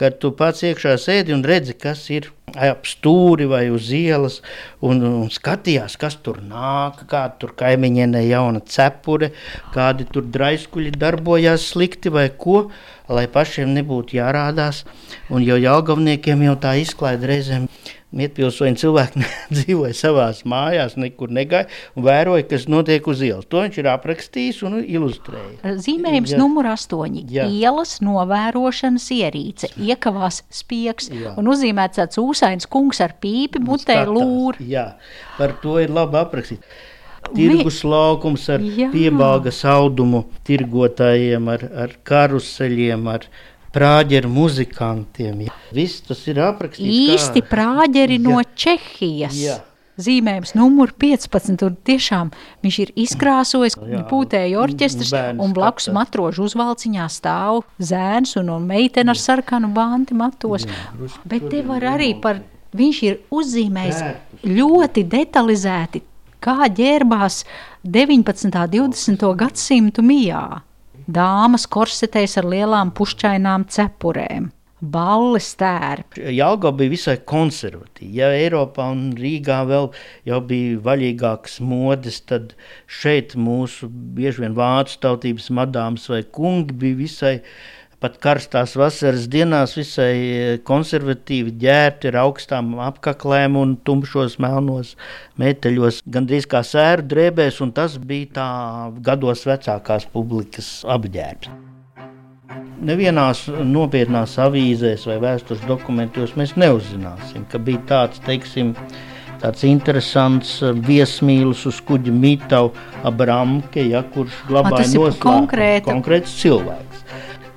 kad 0.00 0.18
tu 0.22 0.32
pats 0.36 0.64
iekšā 0.66 0.96
sēdi 1.00 1.36
un 1.36 1.44
redzi, 1.46 1.76
kas 1.78 2.06
ir 2.14 2.30
ap 2.54 2.86
stūri 2.88 3.48
vai 3.50 3.66
uz 3.74 3.90
ielas, 3.94 4.40
un, 4.84 5.02
un 5.04 5.30
skatījās, 5.32 5.96
kas 6.00 6.18
tur 6.24 6.38
nāk, 6.44 7.02
kāda 7.10 7.34
tur 7.42 7.54
kaimiņienē 7.58 8.22
jauna 8.28 8.62
cepure, 8.64 9.32
kādi 9.74 10.06
tur 10.12 10.28
draiskuļi 10.32 10.94
darbojās 10.96 11.72
slikti 11.72 12.12
vai 12.14 12.28
ko, 12.30 12.68
lai 13.12 13.26
pašiem 13.30 13.74
nebūtu 13.76 14.18
jārādās. 14.18 14.84
Un 15.30 15.44
jau 15.46 15.58
jaugavniekiem 15.60 16.46
jau 16.46 16.56
tā 16.60 16.76
izklaida 16.82 17.30
reizēm 17.30 17.68
Mietpilsoņi 18.16 18.78
cilvēki 18.80 19.24
dzīvoja 19.56 19.96
savā 19.96 20.28
mājās, 20.48 20.94
nekur 21.00 21.32
negāja 21.34 21.66
un 21.98 22.06
vēroja, 22.06 22.46
kas 22.48 22.68
notiek 22.70 23.06
uz 23.10 23.20
ielas. 23.26 23.48
To 23.50 23.60
viņš 23.64 23.80
ir 23.82 23.90
aprakstījis 23.92 24.62
un 24.68 24.78
ilustrējis. 24.80 25.82
Zīmējums 25.84 26.36
ja. 26.36 26.40
numur 26.40 26.70
8. 26.70 27.18
Ja. 27.34 27.48
Ielas 27.50 27.98
novērošanas 28.06 29.10
ierīce. 29.18 29.72
Iekavās 29.82 30.44
spiegs 30.54 31.10
ja. 31.12 31.34
un 31.36 31.50
uzzīmēts 31.52 32.00
tāds 32.00 32.22
ūsains 32.22 32.70
kungs 32.70 33.02
ar 33.04 33.18
pīpi, 33.20 33.62
mutē 33.66 34.04
lūri. 34.08 34.70
Jā, 34.70 34.92
par 35.36 35.58
to 35.62 35.80
ir 35.82 35.92
labi 35.92 36.22
aprakstīt 36.22 36.64
tirgus 37.34 37.82
laukums 37.86 38.46
ar 38.52 38.62
Jā. 38.62 38.88
piebāgas 38.94 39.62
audumu 39.68 40.24
tirgotājiem, 40.46 41.52
ar, 41.52 41.68
ar 41.86 41.94
karuseļiem, 42.06 43.06
ar 43.12 43.28
prāģeru 43.76 44.30
muzikantiem. 44.32 45.46
Viss 45.76 46.04
tas 46.06 46.22
ir 46.30 46.40
aprakstīts. 46.44 47.00
Īsti 47.16 47.42
kā... 47.44 47.48
prāģeri 47.54 48.20
no 48.22 48.40
Čehijas. 48.56 49.40
Jā. 49.40 49.58
Zīmējums 49.96 50.52
numur 50.52 50.90
15. 51.00 51.54
Tur 51.60 51.76
tiešām 51.88 52.30
viņš 52.64 52.78
ir 52.82 52.90
izkrāsojis 53.00 53.78
pūtēju 54.10 54.58
orķestris, 54.60 55.14
un 55.40 55.54
blakus 55.56 55.88
matrožu 55.94 56.44
uzvalciņā 56.44 57.06
stāv 57.12 57.62
zēns 57.80 58.36
un, 58.36 58.50
un 58.52 58.66
meitene 58.68 59.14
ar 59.14 59.20
sarkanu 59.20 59.72
banti 59.76 60.16
matos. 60.16 60.68
Jā, 60.68 61.08
Bet 61.24 61.48
te 61.48 61.62
var 61.64 61.88
arī 61.94 62.12
par, 62.20 62.42
viņš 62.76 63.00
ir 63.08 63.22
uzzīmējis 63.32 64.04
ļoti 64.44 65.06
detalizēti 65.16 66.04
kā 66.46 66.70
ģērbās 66.78 67.42
19. 67.82 68.50
un 68.82 68.92
20. 68.94 69.30
gadsimtu 69.40 70.04
mijā. 70.06 70.44
Dāmas 71.06 71.66
korsetēs 71.70 72.38
ar 72.40 72.46
lielām 72.50 72.92
pušķainām 72.94 73.66
cepurēm. 73.70 74.50
Balles 74.76 75.54
tērpi. 75.56 76.20
Jālga 76.36 76.70
bija 76.76 76.92
visai 76.92 77.14
konservatīva. 77.24 78.10
Ja 78.18 78.26
Eiropā 78.36 78.90
un 78.92 79.06
Rīgā 79.16 79.62
vēl 79.70 79.88
bija 80.50 80.82
vaļīgākas 80.84 81.62
modes, 81.64 82.20
tad 82.28 82.52
šeit 82.86 83.32
mūsu 83.40 83.88
bieži 83.88 84.44
vien 84.44 84.58
vācu 84.58 84.98
tautības 85.00 85.48
madāms 85.56 86.04
vai 86.12 86.20
kungi 86.28 86.76
bija 86.76 87.00
visai 87.00 87.34
pat 88.02 88.18
karstās 88.20 88.74
vasaras 88.76 89.26
dienās 89.32 89.74
visai 89.78 90.12
e, 90.14 90.56
konservatīvi 90.66 91.54
ģērbti 91.62 92.10
ar 92.10 92.18
augstām 92.26 92.74
apaklēm 92.84 93.56
un 93.60 93.76
tumšos 93.86 94.36
melnos 94.42 94.94
metāļos, 95.40 96.02
gandrīz 96.04 96.48
kā 96.50 96.62
sēru 96.66 97.06
drēbēs, 97.12 97.62
un 97.64 97.72
tas 97.76 97.96
bija 97.96 98.32
tā 98.36 98.48
gados 99.06 99.46
vecākās 99.48 100.08
publikas 100.12 100.70
apģērbs. 100.96 101.52
Nevienās 102.86 103.46
nopietnās 103.48 104.36
avīzēs 104.44 105.06
vai 105.08 105.16
vēstures 105.22 105.64
dokumentos 105.68 106.34
mēs 106.36 106.52
neuzzināsim, 106.60 107.46
ka 107.48 107.60
bija 107.64 107.80
tāds, 107.88 108.20
teiksim, 108.26 108.74
tāds 109.40 109.64
interesants 109.64 110.58
viesmīlis 110.84 111.64
uz 111.72 111.80
kuģa 111.88 112.12
Mītau 112.12 112.68
Abramke, 113.08 113.88
ja, 113.88 114.04
kurš 114.12 114.44
glabāja 114.50 114.92
noslēpumu 114.92 115.82
konkrēts 115.88 116.36
cilvēks. 116.42 116.95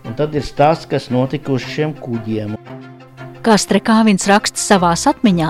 Un 0.10 0.16
tad 0.18 0.34
ir 0.34 0.42
stāsts, 0.42 0.88
kas 0.90 1.12
notika 1.14 1.54
uz 1.54 1.62
šiem 1.70 1.92
kuģiem. 2.02 2.56
Kā 3.46 3.54
Strekāvins 3.62 4.26
raksta 4.28 4.58
savā 4.60 4.90
atmiņā, 4.98 5.50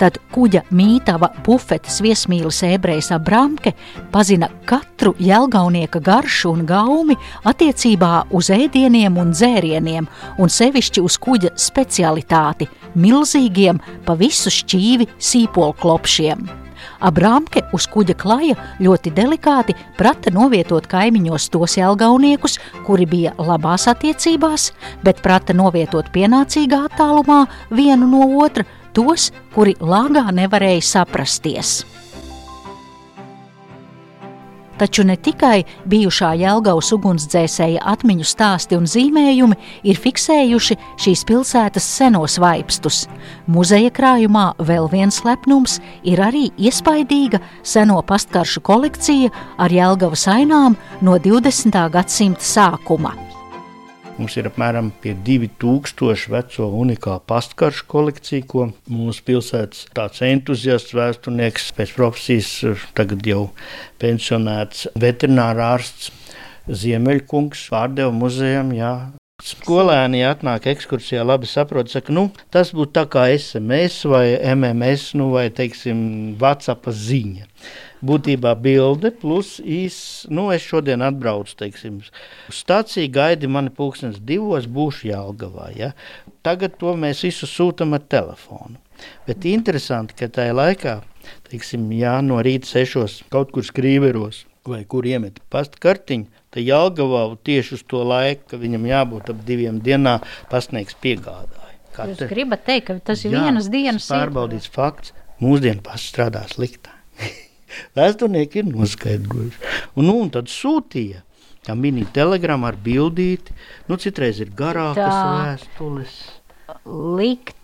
tad 0.00 0.16
kuģa 0.32 0.62
mītava 0.74 1.28
bufetes 1.44 2.00
viesmīlis 2.02 2.62
ebrejs 2.66 3.12
Abramke 3.14 3.74
pazina 4.10 4.48
katru 4.66 5.12
jelgaunieka 5.20 6.00
garšu 6.00 6.54
un 6.56 6.64
gaumi 6.66 7.18
attiecībā 7.44 8.30
uz 8.34 8.48
ēdieniem 8.50 9.20
un 9.20 9.34
dzērieniem, 9.36 10.08
un 10.40 10.48
sevišķi 10.48 11.04
uz 11.04 11.18
kuģa 11.20 11.52
specialitāti- 11.54 12.66
milzīgiem, 13.04 13.78
pa 14.06 14.16
visu 14.16 14.48
šķīvi 14.48 15.06
sīpolklopšiem. 15.20 16.67
Abrāmke 17.00 17.64
uz 17.76 17.86
kuģa 17.90 18.16
klaja 18.18 18.56
ļoti 18.82 19.12
delikāti 19.14 19.76
prata 19.98 20.32
novietot 20.34 20.88
kaimiņos 20.90 21.48
tos 21.54 21.76
jelgauniekus, 21.78 22.58
kuri 22.86 23.06
bija 23.06 23.34
labās 23.38 23.88
attiecībās, 23.90 24.72
bet 25.04 25.22
prata 25.22 25.56
novietot 25.56 26.10
pienācīgā 26.14 26.84
attālumā 26.90 27.44
vienu 27.70 28.08
no 28.10 28.26
otra 28.44 28.66
tos, 28.96 29.30
kuri 29.54 29.76
lāgā 29.80 30.26
nevarēja 30.34 30.84
saprasties. 30.94 31.80
Taču 34.78 35.02
ne 35.04 35.16
tikai 35.16 35.64
bijušā 35.90 36.32
Jelgavas 36.38 36.92
ugunsdzēsēja 36.94 37.82
atmiņu 37.92 38.26
stāsti 38.28 38.78
un 38.78 38.86
zīmējumi 38.86 39.58
ir 39.90 39.98
fiksējuši 39.98 40.78
šīs 41.02 41.24
pilsētas 41.28 41.88
senos 41.98 42.38
vaipstus. 42.42 43.04
Muzeja 43.50 43.90
krājumā 43.94 44.52
vēl 44.58 44.86
viens 44.92 45.22
lepnums 45.26 45.80
ir 46.06 46.22
arī 46.22 46.48
iespaidīga 46.56 47.42
seno 47.62 48.00
pastkaršu 48.06 48.62
kolekcija 48.62 49.32
ar 49.58 49.74
Jelgavas 49.74 50.28
ainām 50.30 50.78
no 51.02 51.18
20. 51.18 51.74
gadsimta 51.90 52.46
sākuma. 52.46 53.27
Mums 54.18 54.34
ir 54.34 54.48
apmēram 54.48 54.88
2000 55.04 56.32
veco 56.32 56.64
unikālu 56.80 57.22
pastkaršu 57.30 57.84
kolekciju, 57.86 58.46
ko 58.50 58.64
mūsu 58.90 59.22
pilsētas 59.28 59.84
tāds 59.94 60.24
entuziasts, 60.26 60.96
vēsturnieks, 60.98 61.68
pēc 61.76 61.94
profesijas 61.94 62.82
tagad 62.98 63.22
jau 63.30 63.44
pensionēts 64.02 64.88
veterinārārsts 64.98 66.10
Ziemeļkungs 66.68 67.68
pārdeva 67.70 68.10
muzejam. 68.12 68.74
Jā. 68.74 68.92
Skolēni 69.38 70.24
atnāk 70.26 70.66
ekskursijā, 70.66 71.22
labi 71.22 71.46
saprot, 71.46 71.86
saka, 71.92 72.10
nu, 72.10 72.26
tas 72.50 72.72
būtu 72.74 72.96
tā 72.98 73.04
kā 73.06 73.28
SMS 73.36 74.02
vai 74.10 74.32
MMS, 74.34 75.12
nu, 75.14 75.30
vai, 75.36 75.46
teiksim, 75.54 76.00
WhatsApp 76.42 76.90
ziņa 76.90 77.46
būtībā 78.04 78.54
bilde 78.62 79.10
plus 79.14 79.56
īs, 79.60 79.98
nu, 80.30 80.48
es 80.54 80.64
šodien 80.66 81.02
atbraucu, 81.04 81.56
teiksim, 81.62 82.00
uz 82.02 82.60
stāciju, 82.62 83.10
gaidi 83.14 83.50
mani 83.50 83.72
pulkstens 83.74 84.20
divos, 84.24 84.68
būšu 84.70 85.10
Jālgavā, 85.12 85.70
ja? 85.76 85.92
Tagad 86.46 86.78
to 86.80 86.94
mēs 86.98 87.24
visu 87.26 87.48
sūtam 87.50 87.96
ar 87.96 88.04
telefonu. 88.06 88.78
Bet 89.28 89.46
interesanti, 89.46 90.16
ka 90.18 90.30
tajā 90.32 90.54
laikā, 90.56 90.98
teiksim, 91.50 91.86
jā, 91.94 92.18
no 92.24 92.40
rīta 92.42 92.66
sešos 92.70 93.22
kaut 93.32 93.52
kur 93.54 93.66
skrīveros 93.66 94.44
vai 94.68 94.82
kur 94.84 95.06
iemet 95.08 95.38
pasta 95.52 95.80
kartiņu, 95.80 96.28
tad 96.52 96.64
Jālgavā 96.64 97.22
tieši 97.46 97.78
uz 97.78 97.84
to 97.88 98.02
laiku, 98.04 98.44
ka 98.52 98.60
viņam 98.60 98.84
jābūt 98.88 99.32
ap 99.32 99.40
diviem 99.48 99.80
dienā 99.84 100.18
pasniegs 100.52 100.98
piegādāja. 101.02 101.74
Jūs 101.98 102.28
gribat 102.30 102.62
teikt, 102.68 102.86
ka 102.90 102.98
tas 103.10 103.24
ir 103.26 103.34
jā, 103.34 103.42
vienas 103.48 103.70
dienas 103.72 104.06
pārbaudīts 104.10 104.70
fakts. 104.70 105.14
Mūsdienu 105.42 105.82
pasts 105.86 106.12
strādā 106.12 106.44
sliktāk. 106.50 106.94
Vēsturnieki 107.98 108.62
ir 108.62 108.70
noskaidrojuši. 108.72 109.72
Un, 109.94 110.08
nu, 110.08 110.18
un 110.24 110.32
tad 110.34 110.50
sūtīja. 110.52 111.24
Tā 111.68 111.74
mini 111.76 112.06
telegrama 112.14 112.70
ar 112.70 112.78
bildīti, 112.80 113.52
nu 113.90 113.98
citreiz 114.00 114.38
ir 114.40 114.54
garākas 114.56 115.12
Tā. 115.12 115.24
vēstules. 115.42 116.14
Likt 117.18 117.58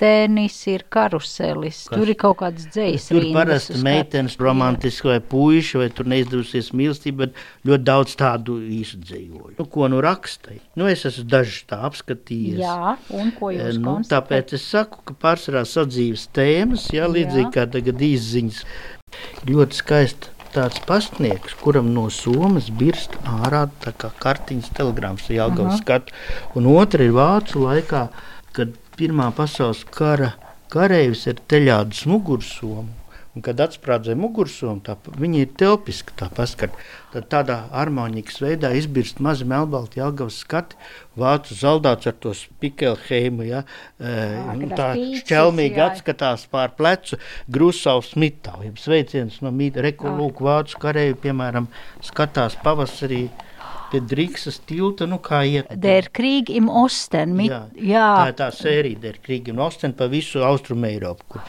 tenis 0.00 0.56
ir 0.70 0.84
karuselis. 0.88 1.82
Kas? 1.88 1.98
Tur 1.98 2.08
ir 2.08 2.16
kaut 2.18 2.38
kāds 2.40 2.66
dzējs. 2.72 3.08
Tur 3.12 3.26
parasti 3.34 3.80
meitenes 3.84 4.38
romantiski 4.40 5.10
vai 5.10 5.18
puiši, 5.32 5.80
vai 5.82 5.88
tur 5.92 6.08
neizdevusies 6.10 6.70
mīlestība, 6.76 7.26
bet 7.26 7.68
ļoti 7.68 7.86
daudz 7.90 8.16
tādu 8.20 8.56
īsu 8.80 9.00
dzējoļu. 9.02 9.56
Nu, 9.58 9.66
ko 9.74 9.90
nu 9.92 10.00
rakstai? 10.04 10.60
Nu, 10.80 10.88
es 10.90 11.04
esmu 11.08 11.26
dažus 11.34 11.66
tā 11.70 11.82
apskatījies. 11.90 12.62
Jā, 12.62 12.94
un 13.16 13.34
ko 13.36 13.52
jūs 13.54 13.80
nu, 13.82 13.98
tāpēc 14.08 14.56
es 14.56 14.64
saku, 14.72 15.04
ka 15.10 15.18
pārsvarā 15.26 15.66
sadzīves 15.68 16.30
tēmas, 16.36 16.88
jā, 16.96 17.10
līdzīgi 17.10 17.48
jā. 17.50 17.52
kā 17.58 17.68
tagad 17.76 18.00
izziņas 18.08 18.64
Ļoti 19.48 19.80
skaisti 19.80 20.34
tāds 20.54 20.82
pastnieks, 20.86 21.54
kuram 21.62 21.90
no 21.94 22.08
somas 22.10 22.70
birst 22.74 23.14
ārā 23.22 23.66
tā 23.84 23.94
kā 23.96 24.10
kartiņas 24.22 24.72
telegrāmas, 24.76 25.28
Jāgauts 25.30 25.82
skatu. 25.82 26.14
Un 26.58 26.70
otra 26.74 27.06
ir 27.06 27.14
vācu 27.16 27.66
laikā, 27.66 28.06
kad 28.56 28.78
Pirmā 29.00 29.30
pasaules 29.32 29.80
kara 29.96 30.34
kareivis 30.68 31.22
ir 31.30 31.38
teļādas 31.48 32.02
mugursomu. 32.10 32.99
Un, 33.30 33.44
kad 33.46 33.60
atsprādzē 33.62 34.16
mugursomu, 34.18 34.80
tā, 34.82 34.96
viņi 35.22 35.44
ir 35.44 35.50
telpiski 35.60 36.16
tā 36.18 36.26
paskati. 36.34 36.74
Tad 37.12 37.28
tādā 37.30 37.58
harmonikas 37.70 38.40
veidā 38.42 38.72
izbirst 38.74 39.20
mazi 39.22 39.46
melnbalti 39.46 40.00
Jāgavas 40.00 40.40
skati, 40.42 40.74
vācu 41.20 41.54
zaldāts 41.54 42.10
ar 42.10 42.16
to 42.18 42.32
spikelheimu, 42.34 43.46
ja, 43.46 43.62
Jā, 44.02 44.56
nu, 44.58 44.72
tā 44.74 44.88
šķelmīgi 45.20 45.78
jā. 45.78 45.86
atskatās 45.92 46.48
pār 46.50 46.74
plecu, 46.74 47.20
grusavs 47.46 48.16
mitau, 48.18 48.64
jeb 48.66 48.82
sveiciens 48.82 49.38
no 49.44 49.54
mīta, 49.54 49.84
reku 49.86 50.10
lūk 50.10 50.42
vācu 50.42 50.82
kareju, 50.82 51.20
piemēram, 51.22 51.70
skatās 52.10 52.58
pavasarī, 52.64 53.28
pie 53.90 54.00
Drīksas 54.12 54.60
tilta, 54.68 55.06
nu 55.10 55.18
kā 55.22 55.42
iet. 55.46 55.70
Der 55.82 56.08
Krieg 56.14 56.50
im 56.52 56.68
Osten. 56.68 57.34
Mit, 57.38 57.50
jā, 57.50 57.62
jā. 57.74 58.06
Tā 58.16 58.28
ir 58.30 58.38
tā 58.38 58.50
sērija 58.54 59.02
Der 59.02 59.18
Krieg 59.22 59.50
im 59.50 59.60
Osten 59.62 59.94
pa 59.96 60.08
visu 60.10 60.44
Austrumu 60.46 60.88
Eiropu. 60.90 61.26
Kur 61.34 61.44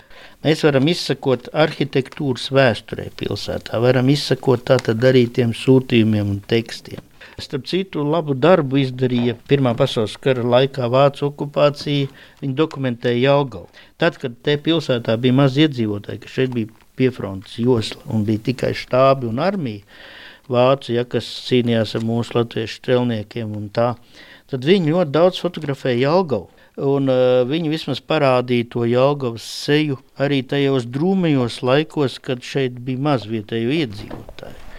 mēs 0.45 0.65
varam 0.65 0.89
izsakot 0.91 1.51
arhitektūras 1.53 2.49
vēsturē 2.55 3.11
pilsētā, 3.19 3.79
varam 3.83 4.09
izsakot 4.11 4.65
tātad 4.71 5.07
arī 5.11 5.27
tiem 5.33 5.55
sūtījumiem 5.57 6.35
un 6.35 6.43
tekstiem. 6.49 7.05
Starp 7.41 7.65
citu, 7.65 8.03
labu 8.05 8.35
darbu 8.37 8.77
izdarīja 8.81 9.33
Pirmā 9.49 9.71
pasaules 9.77 10.13
kara 10.21 10.43
laikā 10.45 10.89
Vācu 10.91 11.25
okupācija. 11.31 12.09
Viņi 12.41 12.57
dokumentēja 12.57 13.31
Jālgavu. 13.31 13.69
Tad, 14.01 14.19
kad 14.21 14.35
te 14.45 14.57
pilsētā 14.61 15.15
bija 15.21 15.37
maz 15.39 15.57
iedzīvotāji, 15.57 16.21
ka 16.21 16.29
šeit 16.29 16.53
bija 16.53 16.69
piefrontes 16.99 17.57
josla 17.61 18.03
un 18.13 18.25
bija 18.27 18.43
tikai 18.51 18.73
štābi 18.77 19.29
un 19.29 19.41
armija, 19.41 19.85
vācu, 20.51 20.93
ja, 20.95 21.05
kas 21.07 21.27
cīnījās 21.47 21.95
ar 21.97 22.05
mūsu 22.07 22.37
latviešu 22.37 22.79
strelniekiem 22.79 23.53
un 23.57 23.69
tā, 23.73 23.93
tad 24.51 24.67
viņi 24.67 24.93
ļoti 24.95 25.15
daudz 25.15 25.41
fotografēja 25.43 26.07
Jelgavu. 26.07 26.49
Un, 26.81 27.11
uh, 27.11 27.41
viņi 27.49 27.73
vismaz 27.73 27.99
parādīja 28.07 28.69
to 28.71 28.85
Jelgavas 28.87 29.43
seju 29.43 29.99
arī 30.21 30.39
tajos 30.47 30.87
drūmajos 30.87 31.59
laikos, 31.67 32.15
kad 32.23 32.43
šeit 32.47 32.79
bija 32.85 33.03
maz 33.09 33.27
vietēju 33.27 33.75
iedzīvotāju. 33.81 34.69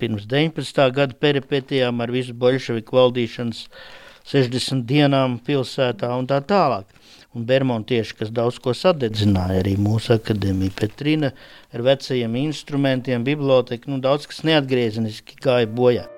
Pirms 0.00 0.28
19. 0.28 0.84
gada 0.96 1.16
peripetijām 1.20 2.00
ar 2.04 2.12
visu 2.12 2.36
bolševiku 2.36 2.96
valdīšanas 2.96 3.66
60 4.30 4.84
dienām 4.88 5.38
pilsētā 5.44 6.12
un 6.16 6.28
tā 6.28 6.42
tālāk 6.44 6.99
un 7.34 7.46
Bermontieši, 7.46 8.16
kas 8.18 8.32
daudz 8.34 8.58
ko 8.62 8.74
sadedzināja, 8.76 9.60
arī 9.62 9.76
mūsu 9.80 10.16
akadēmija 10.16 10.76
Petrina 10.80 11.32
ar 11.70 11.84
vecajiem 11.86 12.38
instrumentiem, 12.44 13.26
biblioteka, 13.26 13.90
nu 13.90 14.00
daudz 14.02 14.26
kas 14.30 14.42
neatgriezeniski 14.48 15.38
gāja 15.42 15.70
bojā. 15.70 16.08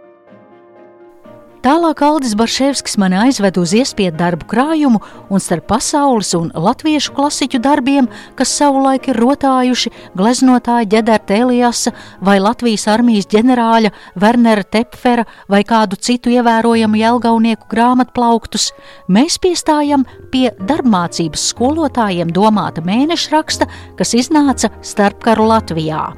Tālāk 1.62 2.00
Aldis 2.02 2.32
Barševskis 2.34 2.96
mani 2.98 3.14
aizved 3.22 3.54
uz 3.60 3.70
iespiedu 3.78 4.16
darbu 4.18 4.48
krājumu 4.50 4.98
un 5.30 5.42
starp 5.42 5.68
pasaules 5.70 6.32
un 6.34 6.48
latviešu 6.58 7.12
klasiķu 7.14 7.60
darbiem, 7.62 8.08
kas 8.34 8.50
savulaik 8.58 9.06
ir 9.12 9.20
rotājuši 9.22 9.92
gleznotāja 10.18 10.88
Ģederta 10.96 11.36
Elijasa 11.38 11.92
vai 12.18 12.40
Latvijas 12.42 12.88
armijas 12.90 13.30
ģenerāļa 13.30 13.94
Wernera 14.18 14.66
Tepfera 14.66 15.22
vai 15.46 15.62
kādu 15.62 16.00
citu 16.02 16.34
ievērojamu 16.34 16.98
jelgaunieku 16.98 17.70
grāmatplauktus, 17.70 18.72
mēs 19.06 19.38
piestājam 19.38 20.02
pie 20.34 20.48
darbmācības 20.66 21.46
skolotājiem 21.54 22.34
domāta 22.34 22.82
mēneša 22.82 23.36
raksta, 23.38 23.70
kas 23.94 24.18
iznāca 24.18 24.74
starpkaru 24.82 25.46
Latvijā. 25.54 26.08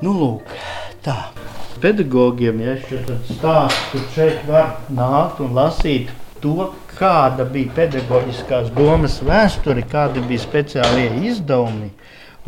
Nu, 0.00 0.16
lūk, 0.16 0.60
tā 1.04 1.33
pedagogiem, 1.84 2.62
ja 2.64 2.78
šeit 2.80 3.10
stāstu, 3.28 4.00
šeit 4.14 4.46
var 4.48 4.78
nākt 4.88 5.42
un 5.44 5.52
lasīt 5.56 6.08
to, 6.40 6.70
kāda 6.94 7.44
bija 7.50 7.72
pedagoģiskās 7.76 8.70
domas 8.76 9.18
vēsture, 9.26 9.84
kādi 9.90 10.22
bija 10.24 10.44
speciālie 10.46 11.10
izdevumi 11.28 11.90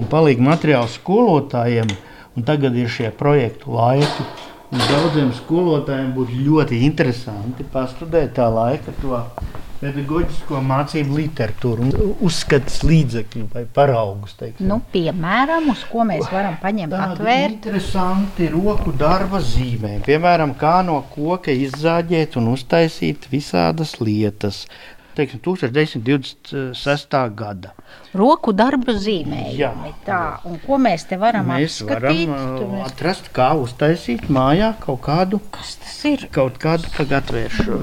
un 0.00 0.08
palīgi 0.12 0.44
materiāli 0.46 0.92
skolotājiem. 0.94 1.92
Un 2.36 2.44
tagad 2.44 2.74
ir 2.76 2.88
šie 2.92 3.08
projektu 3.16 3.72
laiki. 3.72 4.24
Daudziem 4.76 5.30
skolotājiem 5.38 6.10
būtu 6.16 6.40
ļoti 6.44 6.82
interesanti 6.84 7.64
pastudēt 7.72 8.34
tā 8.36 8.50
laika 8.52 8.92
to 9.00 9.22
pedagoģisko 9.80 10.60
mācību 10.64 11.16
literatūru, 11.20 11.88
uzskats 12.26 12.80
līdzekļu 12.86 13.46
vai 13.54 13.64
paraugus. 13.78 14.34
Teiksim. 14.40 14.66
Nu, 14.70 14.80
piemēram, 14.92 15.70
uz 15.74 15.84
ko 15.90 16.04
mēs 16.08 16.26
varam 16.32 16.56
paņemt 16.62 16.96
atvērt. 16.96 17.56
Interesanti 17.58 18.48
roku 18.52 18.92
darba 18.96 19.40
zīmē. 19.44 19.98
Piemēram, 20.06 20.54
kā 20.60 20.78
no 20.86 21.02
koka 21.14 21.50
izzāģēt 21.54 22.36
un 22.40 22.52
uztaisīt 22.56 23.28
visādas 23.32 23.98
lietas. 24.00 24.64
Teiksim, 25.16 25.40
1926. 25.40 27.14
gada. 27.38 27.70
Roku 28.16 28.52
darba 28.52 28.92
zīmējumi. 29.00 29.56
Jā. 29.56 29.70
Tā, 30.04 30.18
un 30.44 30.58
ko 30.60 30.76
mēs 30.76 31.06
te 31.08 31.16
varam 31.20 31.46
Mēs 31.48 31.78
apskatīt? 31.80 32.28
varam 32.28 32.74
mēs- 32.74 32.84
atrast, 32.90 33.30
kā 33.32 33.46
uztaisīt 33.56 34.26
mājā 34.28 34.74
kaut 34.80 35.00
kādu, 35.06 35.40
Kas 35.50 35.76
tas 35.80 36.04
ir? 36.04 36.26
kaut 36.32 36.58
kādu 36.60 36.84
pagatvēršu. 36.98 37.78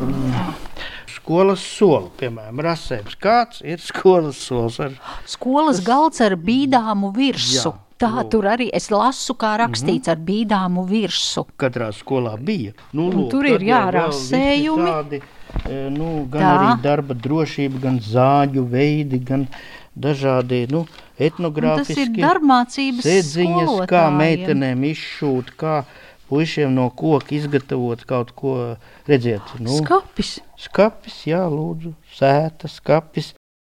Skolas 1.24 1.62
soli, 1.64 2.10
piemēram, 2.20 2.60
rasējums. 2.66 3.14
Kāds 3.24 3.62
ir 3.64 3.80
skolas 3.80 4.42
solis? 4.44 4.76
Ar... 4.84 4.98
Skolas 5.30 5.80
galds 5.86 6.20
ar 6.20 6.36
bīdāmu 6.36 7.14
virsu. 7.16 7.72
Jā, 7.72 7.80
Tā 8.04 8.10
lūk. 8.18 8.32
tur 8.34 8.48
arī 8.52 8.68
es 8.76 8.90
lasu, 8.92 9.32
kā 9.40 9.54
rakstīts 9.62 10.12
ar 10.12 10.20
bīdāmu 10.20 10.84
virsu. 10.90 11.46
katrā 11.56 11.88
skolā 11.96 12.34
bija. 12.36 12.74
Nu, 12.92 13.06
Un 13.08 13.30
tur 13.32 13.48
ir, 13.48 13.62
tad 13.62 13.64
jā, 13.70 13.78
jau 13.80 13.86
vēl 13.86 13.96
rasējumi. 14.02 14.84
visi 14.84 14.92
Tādi, 14.92 15.22
e, 15.64 15.80
nu, 15.96 16.10
gan 16.34 16.42
Tā. 16.44 16.52
Arī 16.58 16.82
darba 16.84 17.16
drošība, 17.16 17.80
gan 17.80 18.00
zāģu 18.04 18.66
veidi, 18.68 19.22
gan 19.24 19.48
dažādi 19.96 20.66
nu, 20.72 20.80
Un 20.80 20.88
tas 20.90 21.22
ir 21.22 21.30
etnogrāfiski 21.30 22.20
darbmācības 22.20 23.06
sēdziņas, 23.08 23.70
kā 23.88 24.10
skolotājiem. 24.10 24.18
meitenēm 24.20 24.84
izšūt, 24.92 25.56
kā 25.56 25.86
puišiem 26.30 26.74
no 26.74 26.90
koka 26.90 27.36
izgatavot 27.36 28.04
kaut 28.10 28.34
ko. 28.36 28.76
Redziet, 29.08 29.56
nu, 29.60 29.78
Skapis. 29.82 30.40
skapis, 30.58 31.24
jā, 31.28 31.44
lūdzu, 31.50 31.94
sēta, 32.18 32.70
skapis. 32.72 33.34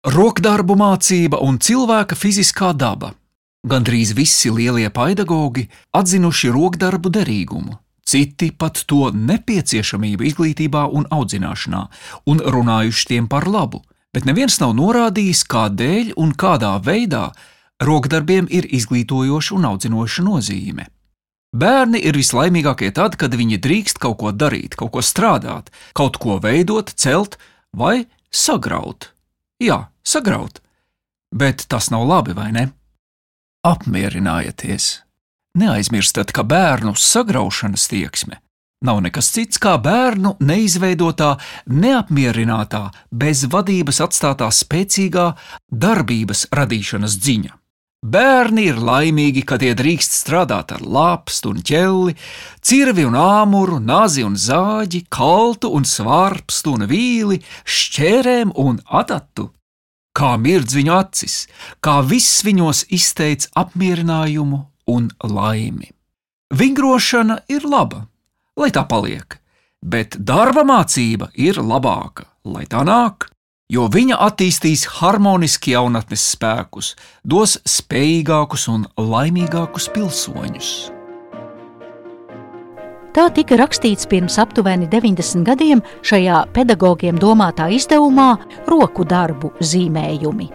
Rokdarbu 0.08 0.76
mācība 0.78 1.40
un 1.44 1.58
cilvēka 1.58 2.16
fiziskā 2.16 2.72
daba. 2.72 3.12
Gandrīz 3.66 4.14
visi 4.14 4.50
lielie 4.54 4.88
pedagogi 4.94 5.66
atzinuši 5.92 6.48
rokdarbu 6.54 7.10
derīgumu, 7.10 7.74
citi 8.06 8.52
pat 8.54 8.84
to 8.86 9.10
nepieciešamību 9.10 10.28
izglītībā 10.30 10.86
un 10.94 11.08
audzināšanā, 11.10 11.82
un 12.30 12.40
runājuši 12.54 13.08
tiem 13.10 13.26
par 13.28 13.48
labu, 13.50 13.82
bet 14.14 14.28
neviens 14.30 14.60
nav 14.62 14.76
norādījis, 14.78 15.42
kādēļ 15.50 16.14
un 16.16 16.32
kādā 16.38 16.76
veidā 16.78 17.32
rokdarbiem 17.82 18.46
ir 18.50 18.70
izglītojoša 18.78 19.58
un 19.58 19.68
audzinoša 19.72 20.24
nozīme. 20.30 20.86
Bērni 21.56 22.00
ir 22.04 22.16
vislaimīgākie 22.18 22.90
tad, 22.92 23.16
kad 23.16 23.32
viņi 23.32 23.56
drīkst 23.64 24.00
kaut 24.02 24.18
ko 24.20 24.32
darīt, 24.32 24.76
kaut 24.76 24.92
ko 24.96 25.02
strādāt, 25.04 25.70
kaut 25.96 26.18
ko 26.20 26.36
veidot, 26.44 26.92
celt 26.92 27.38
vai 27.72 28.06
sagraut. 28.30 29.12
Jā, 29.62 29.88
sagraut. 30.04 30.60
Bet 31.32 31.64
tas 31.68 31.88
nav 31.90 32.04
labi, 32.08 32.36
vai 32.36 32.50
ne? 32.52 32.68
Apmierināieties! 33.64 35.02
Neaizmirstiet, 35.58 36.30
ka 36.36 36.44
bērnu 36.44 36.92
sagraušanas 36.94 37.88
tieksme 37.90 38.38
nav 38.84 39.00
nekas 39.02 39.30
cits 39.34 39.58
kā 39.62 39.74
bērnu 39.82 40.36
neizveidotā, 40.44 41.34
neapmierinātā, 41.66 42.88
bez 43.10 43.44
vadības 43.50 44.02
atstātā 44.06 44.50
spēcīgā 44.54 45.32
darbības 45.70 46.46
radīšanas 46.54 47.18
dziņa. 47.18 47.57
Bērni 47.98 48.68
ir 48.70 48.76
laimīgi, 48.78 49.42
ka 49.42 49.56
tie 49.58 49.72
drīkst 49.74 50.12
strādāt 50.14 50.70
ar 50.70 50.84
lāpstu 50.86 51.50
un 51.50 51.62
ķelli, 51.66 52.14
cirvi 52.62 53.02
un 53.02 53.16
āmuru, 53.18 53.80
nazi 53.82 54.22
un 54.22 54.36
zāģi, 54.38 55.02
kaltu 55.10 55.72
un 55.74 55.82
svārpstu 55.82 56.76
un 56.78 56.86
vīli, 56.86 57.40
šķērēm 57.66 58.54
un 58.54 58.78
adatu. 58.86 59.48
Kā 60.14 60.36
mirdz 60.38 60.76
viņu 60.78 60.94
acis, 60.94 61.40
kā 61.82 61.98
viss 62.06 62.44
viņos 62.46 62.84
izteic 62.94 63.48
apmierinājumu 63.58 64.60
un 64.94 65.10
laimi. 65.18 65.90
Vingrošana 66.54 67.42
ir 67.50 67.66
laba, 67.66 68.04
lai 68.56 68.70
tā 68.70 68.86
paliek, 68.86 69.40
bet 69.82 70.14
darba 70.22 70.62
mācība 70.62 71.32
ir 71.34 71.58
labāka, 71.58 72.30
lai 72.46 72.62
tā 72.70 72.86
nāk, 72.86 73.26
jo 73.68 73.84
viņa 73.92 74.16
attīstīs 74.24 74.86
harmoniski 74.98 75.74
jaunatnes 75.74 76.24
spēkus, 76.34 76.94
dos 77.24 77.58
spējīgākus 77.68 78.68
un 78.72 78.86
laimīgākus 78.96 79.90
pilsoņus. 79.92 80.70
Tā 83.12 83.26
tika 83.34 83.56
rakstīts 83.58 84.06
pirms 84.08 84.36
aptuveni 84.38 84.86
90 84.88 85.44
gadiem 85.44 85.82
šajā 86.06 86.44
pedagogiem 86.54 87.18
domātā 87.18 87.66
izdevumā 87.74 88.36
Roku 88.68 89.04
darbu 89.08 89.50
zīmējumi. 89.58 90.48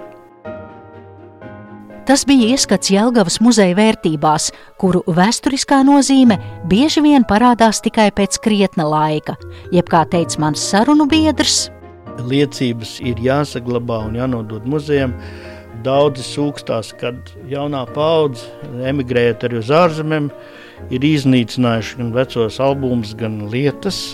Tas 2.07 2.25
bija 2.27 2.49
ieskats 2.51 2.91
Jelgavas 2.91 3.39
muzeja 3.43 3.75
vērtībās, 3.77 4.49
kuru 4.79 5.03
vēsturiskā 5.07 5.79
nozīme 5.87 6.39
bieži 6.67 7.03
vien 7.05 7.23
parādās 7.27 7.79
tikai 7.83 8.09
pēc 8.15 8.41
krietna 8.43 8.87
laika, 8.89 9.37
jeb 9.71 9.87
kā 9.91 10.03
teica 10.11 10.41
mans 10.43 10.65
sarunu 10.71 11.07
biedrs, 11.07 11.69
liecības 12.21 12.97
ir 13.03 13.21
jāsaglabā 13.23 14.03
un 14.07 14.19
jānodod 14.19 14.67
muzejam. 14.69 15.15
Daudzi 15.83 16.23
sūkstās, 16.23 16.93
kad 16.99 17.33
jaunā 17.49 17.83
paudze, 17.95 18.45
emigrējot 18.87 19.47
arī 19.47 19.59
uz 19.59 19.71
ārzemēm, 19.73 20.29
ir 20.93 21.07
iznīcinājuši 21.07 21.99
gan 21.99 22.13
vecos 22.15 22.59
albumus, 22.63 23.11
gan 23.19 23.41
lietas, 23.51 24.13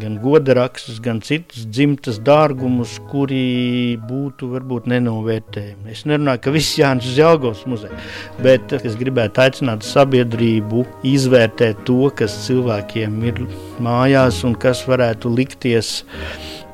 gan 0.00 0.18
godarakstus, 0.20 0.98
gan 1.00 1.20
citus 1.24 1.64
dzimtas 1.72 2.18
dārgumus, 2.24 2.98
kuri 3.10 3.96
būtu 4.08 4.50
varbūt 4.52 4.88
nenovērtējami. 4.92 5.92
Es 5.92 6.04
nerunāju, 6.08 6.42
ka 6.44 6.52
viss 6.54 6.76
Jānis 6.78 7.08
uz 7.10 7.20
Jelgavas 7.20 7.64
muzeja, 7.68 7.96
bet 8.44 8.74
es 8.76 8.98
gribētu 9.00 9.46
aicināt 9.46 9.86
sabiedrību 9.86 10.84
izvērtēt 11.08 11.86
to, 11.88 12.10
kas 12.18 12.36
cilvēkiem 12.44 13.18
ir 13.30 13.42
mājās 13.82 14.42
un 14.46 14.56
kas 14.60 14.84
varētu 14.88 15.32
likties 15.32 16.02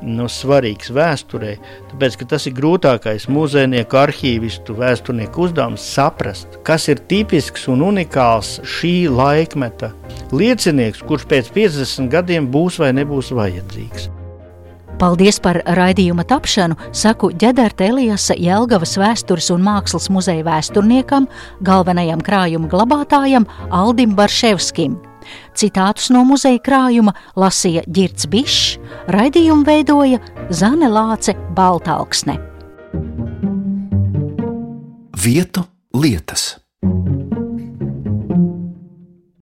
nu, 0.03 0.27
svarīgs 0.29 0.91
vēsturē. 0.93 1.55
Tāpēc 1.91 2.17
ka 2.19 2.27
tas 2.35 2.47
ir 2.49 2.55
grūtākais 2.57 3.27
mūziejnieku, 3.31 3.99
arhīvistu, 4.03 4.75
vēsturnieku 4.79 5.47
uzdevums 5.47 5.85
saprast, 5.95 6.59
kas 6.67 6.89
ir 6.91 7.01
tipisks 7.09 7.69
un 7.71 7.85
unikāls 7.89 8.57
šī 8.77 8.95
laikmeta 9.11 9.93
liecinieks, 10.33 11.03
kurš 11.07 11.29
pēc 11.29 11.53
50 11.55 12.11
gadiem 12.13 12.49
būs 12.51 12.81
vai 12.83 12.91
nebūs 12.95 13.31
vajadzīgs. 13.35 14.11
Paldies 15.01 15.39
par 15.41 15.57
raidījuma 15.75 16.23
tapšanu, 16.29 16.77
saku 16.95 17.31
Ģedarta 17.41 17.87
Elijasa 17.89 18.37
Jelgavas 18.39 18.93
vēstures 19.01 19.49
un 19.51 19.65
mākslas 19.65 20.07
muzeja 20.13 20.45
vēsturniekam, 20.47 21.27
galvenajam 21.65 22.21
krājuma 22.23 22.69
glabātājam 22.71 23.49
Aldim 23.73 24.13
Barševskim. 24.15 24.99
Citātus 25.53 26.09
no 26.13 26.23
muzeja 26.25 26.59
krājuma 26.63 27.13
lasīja 27.37 27.83
Girts 27.93 28.25
Bišs, 28.29 28.79
raidījumu 29.13 29.67
veidoja 29.67 30.19
Zane 30.49 30.89
Lāce 30.89 31.35
Baltalksne. 31.55 32.39
Vietu 35.23 35.63
lietas. 35.93 36.57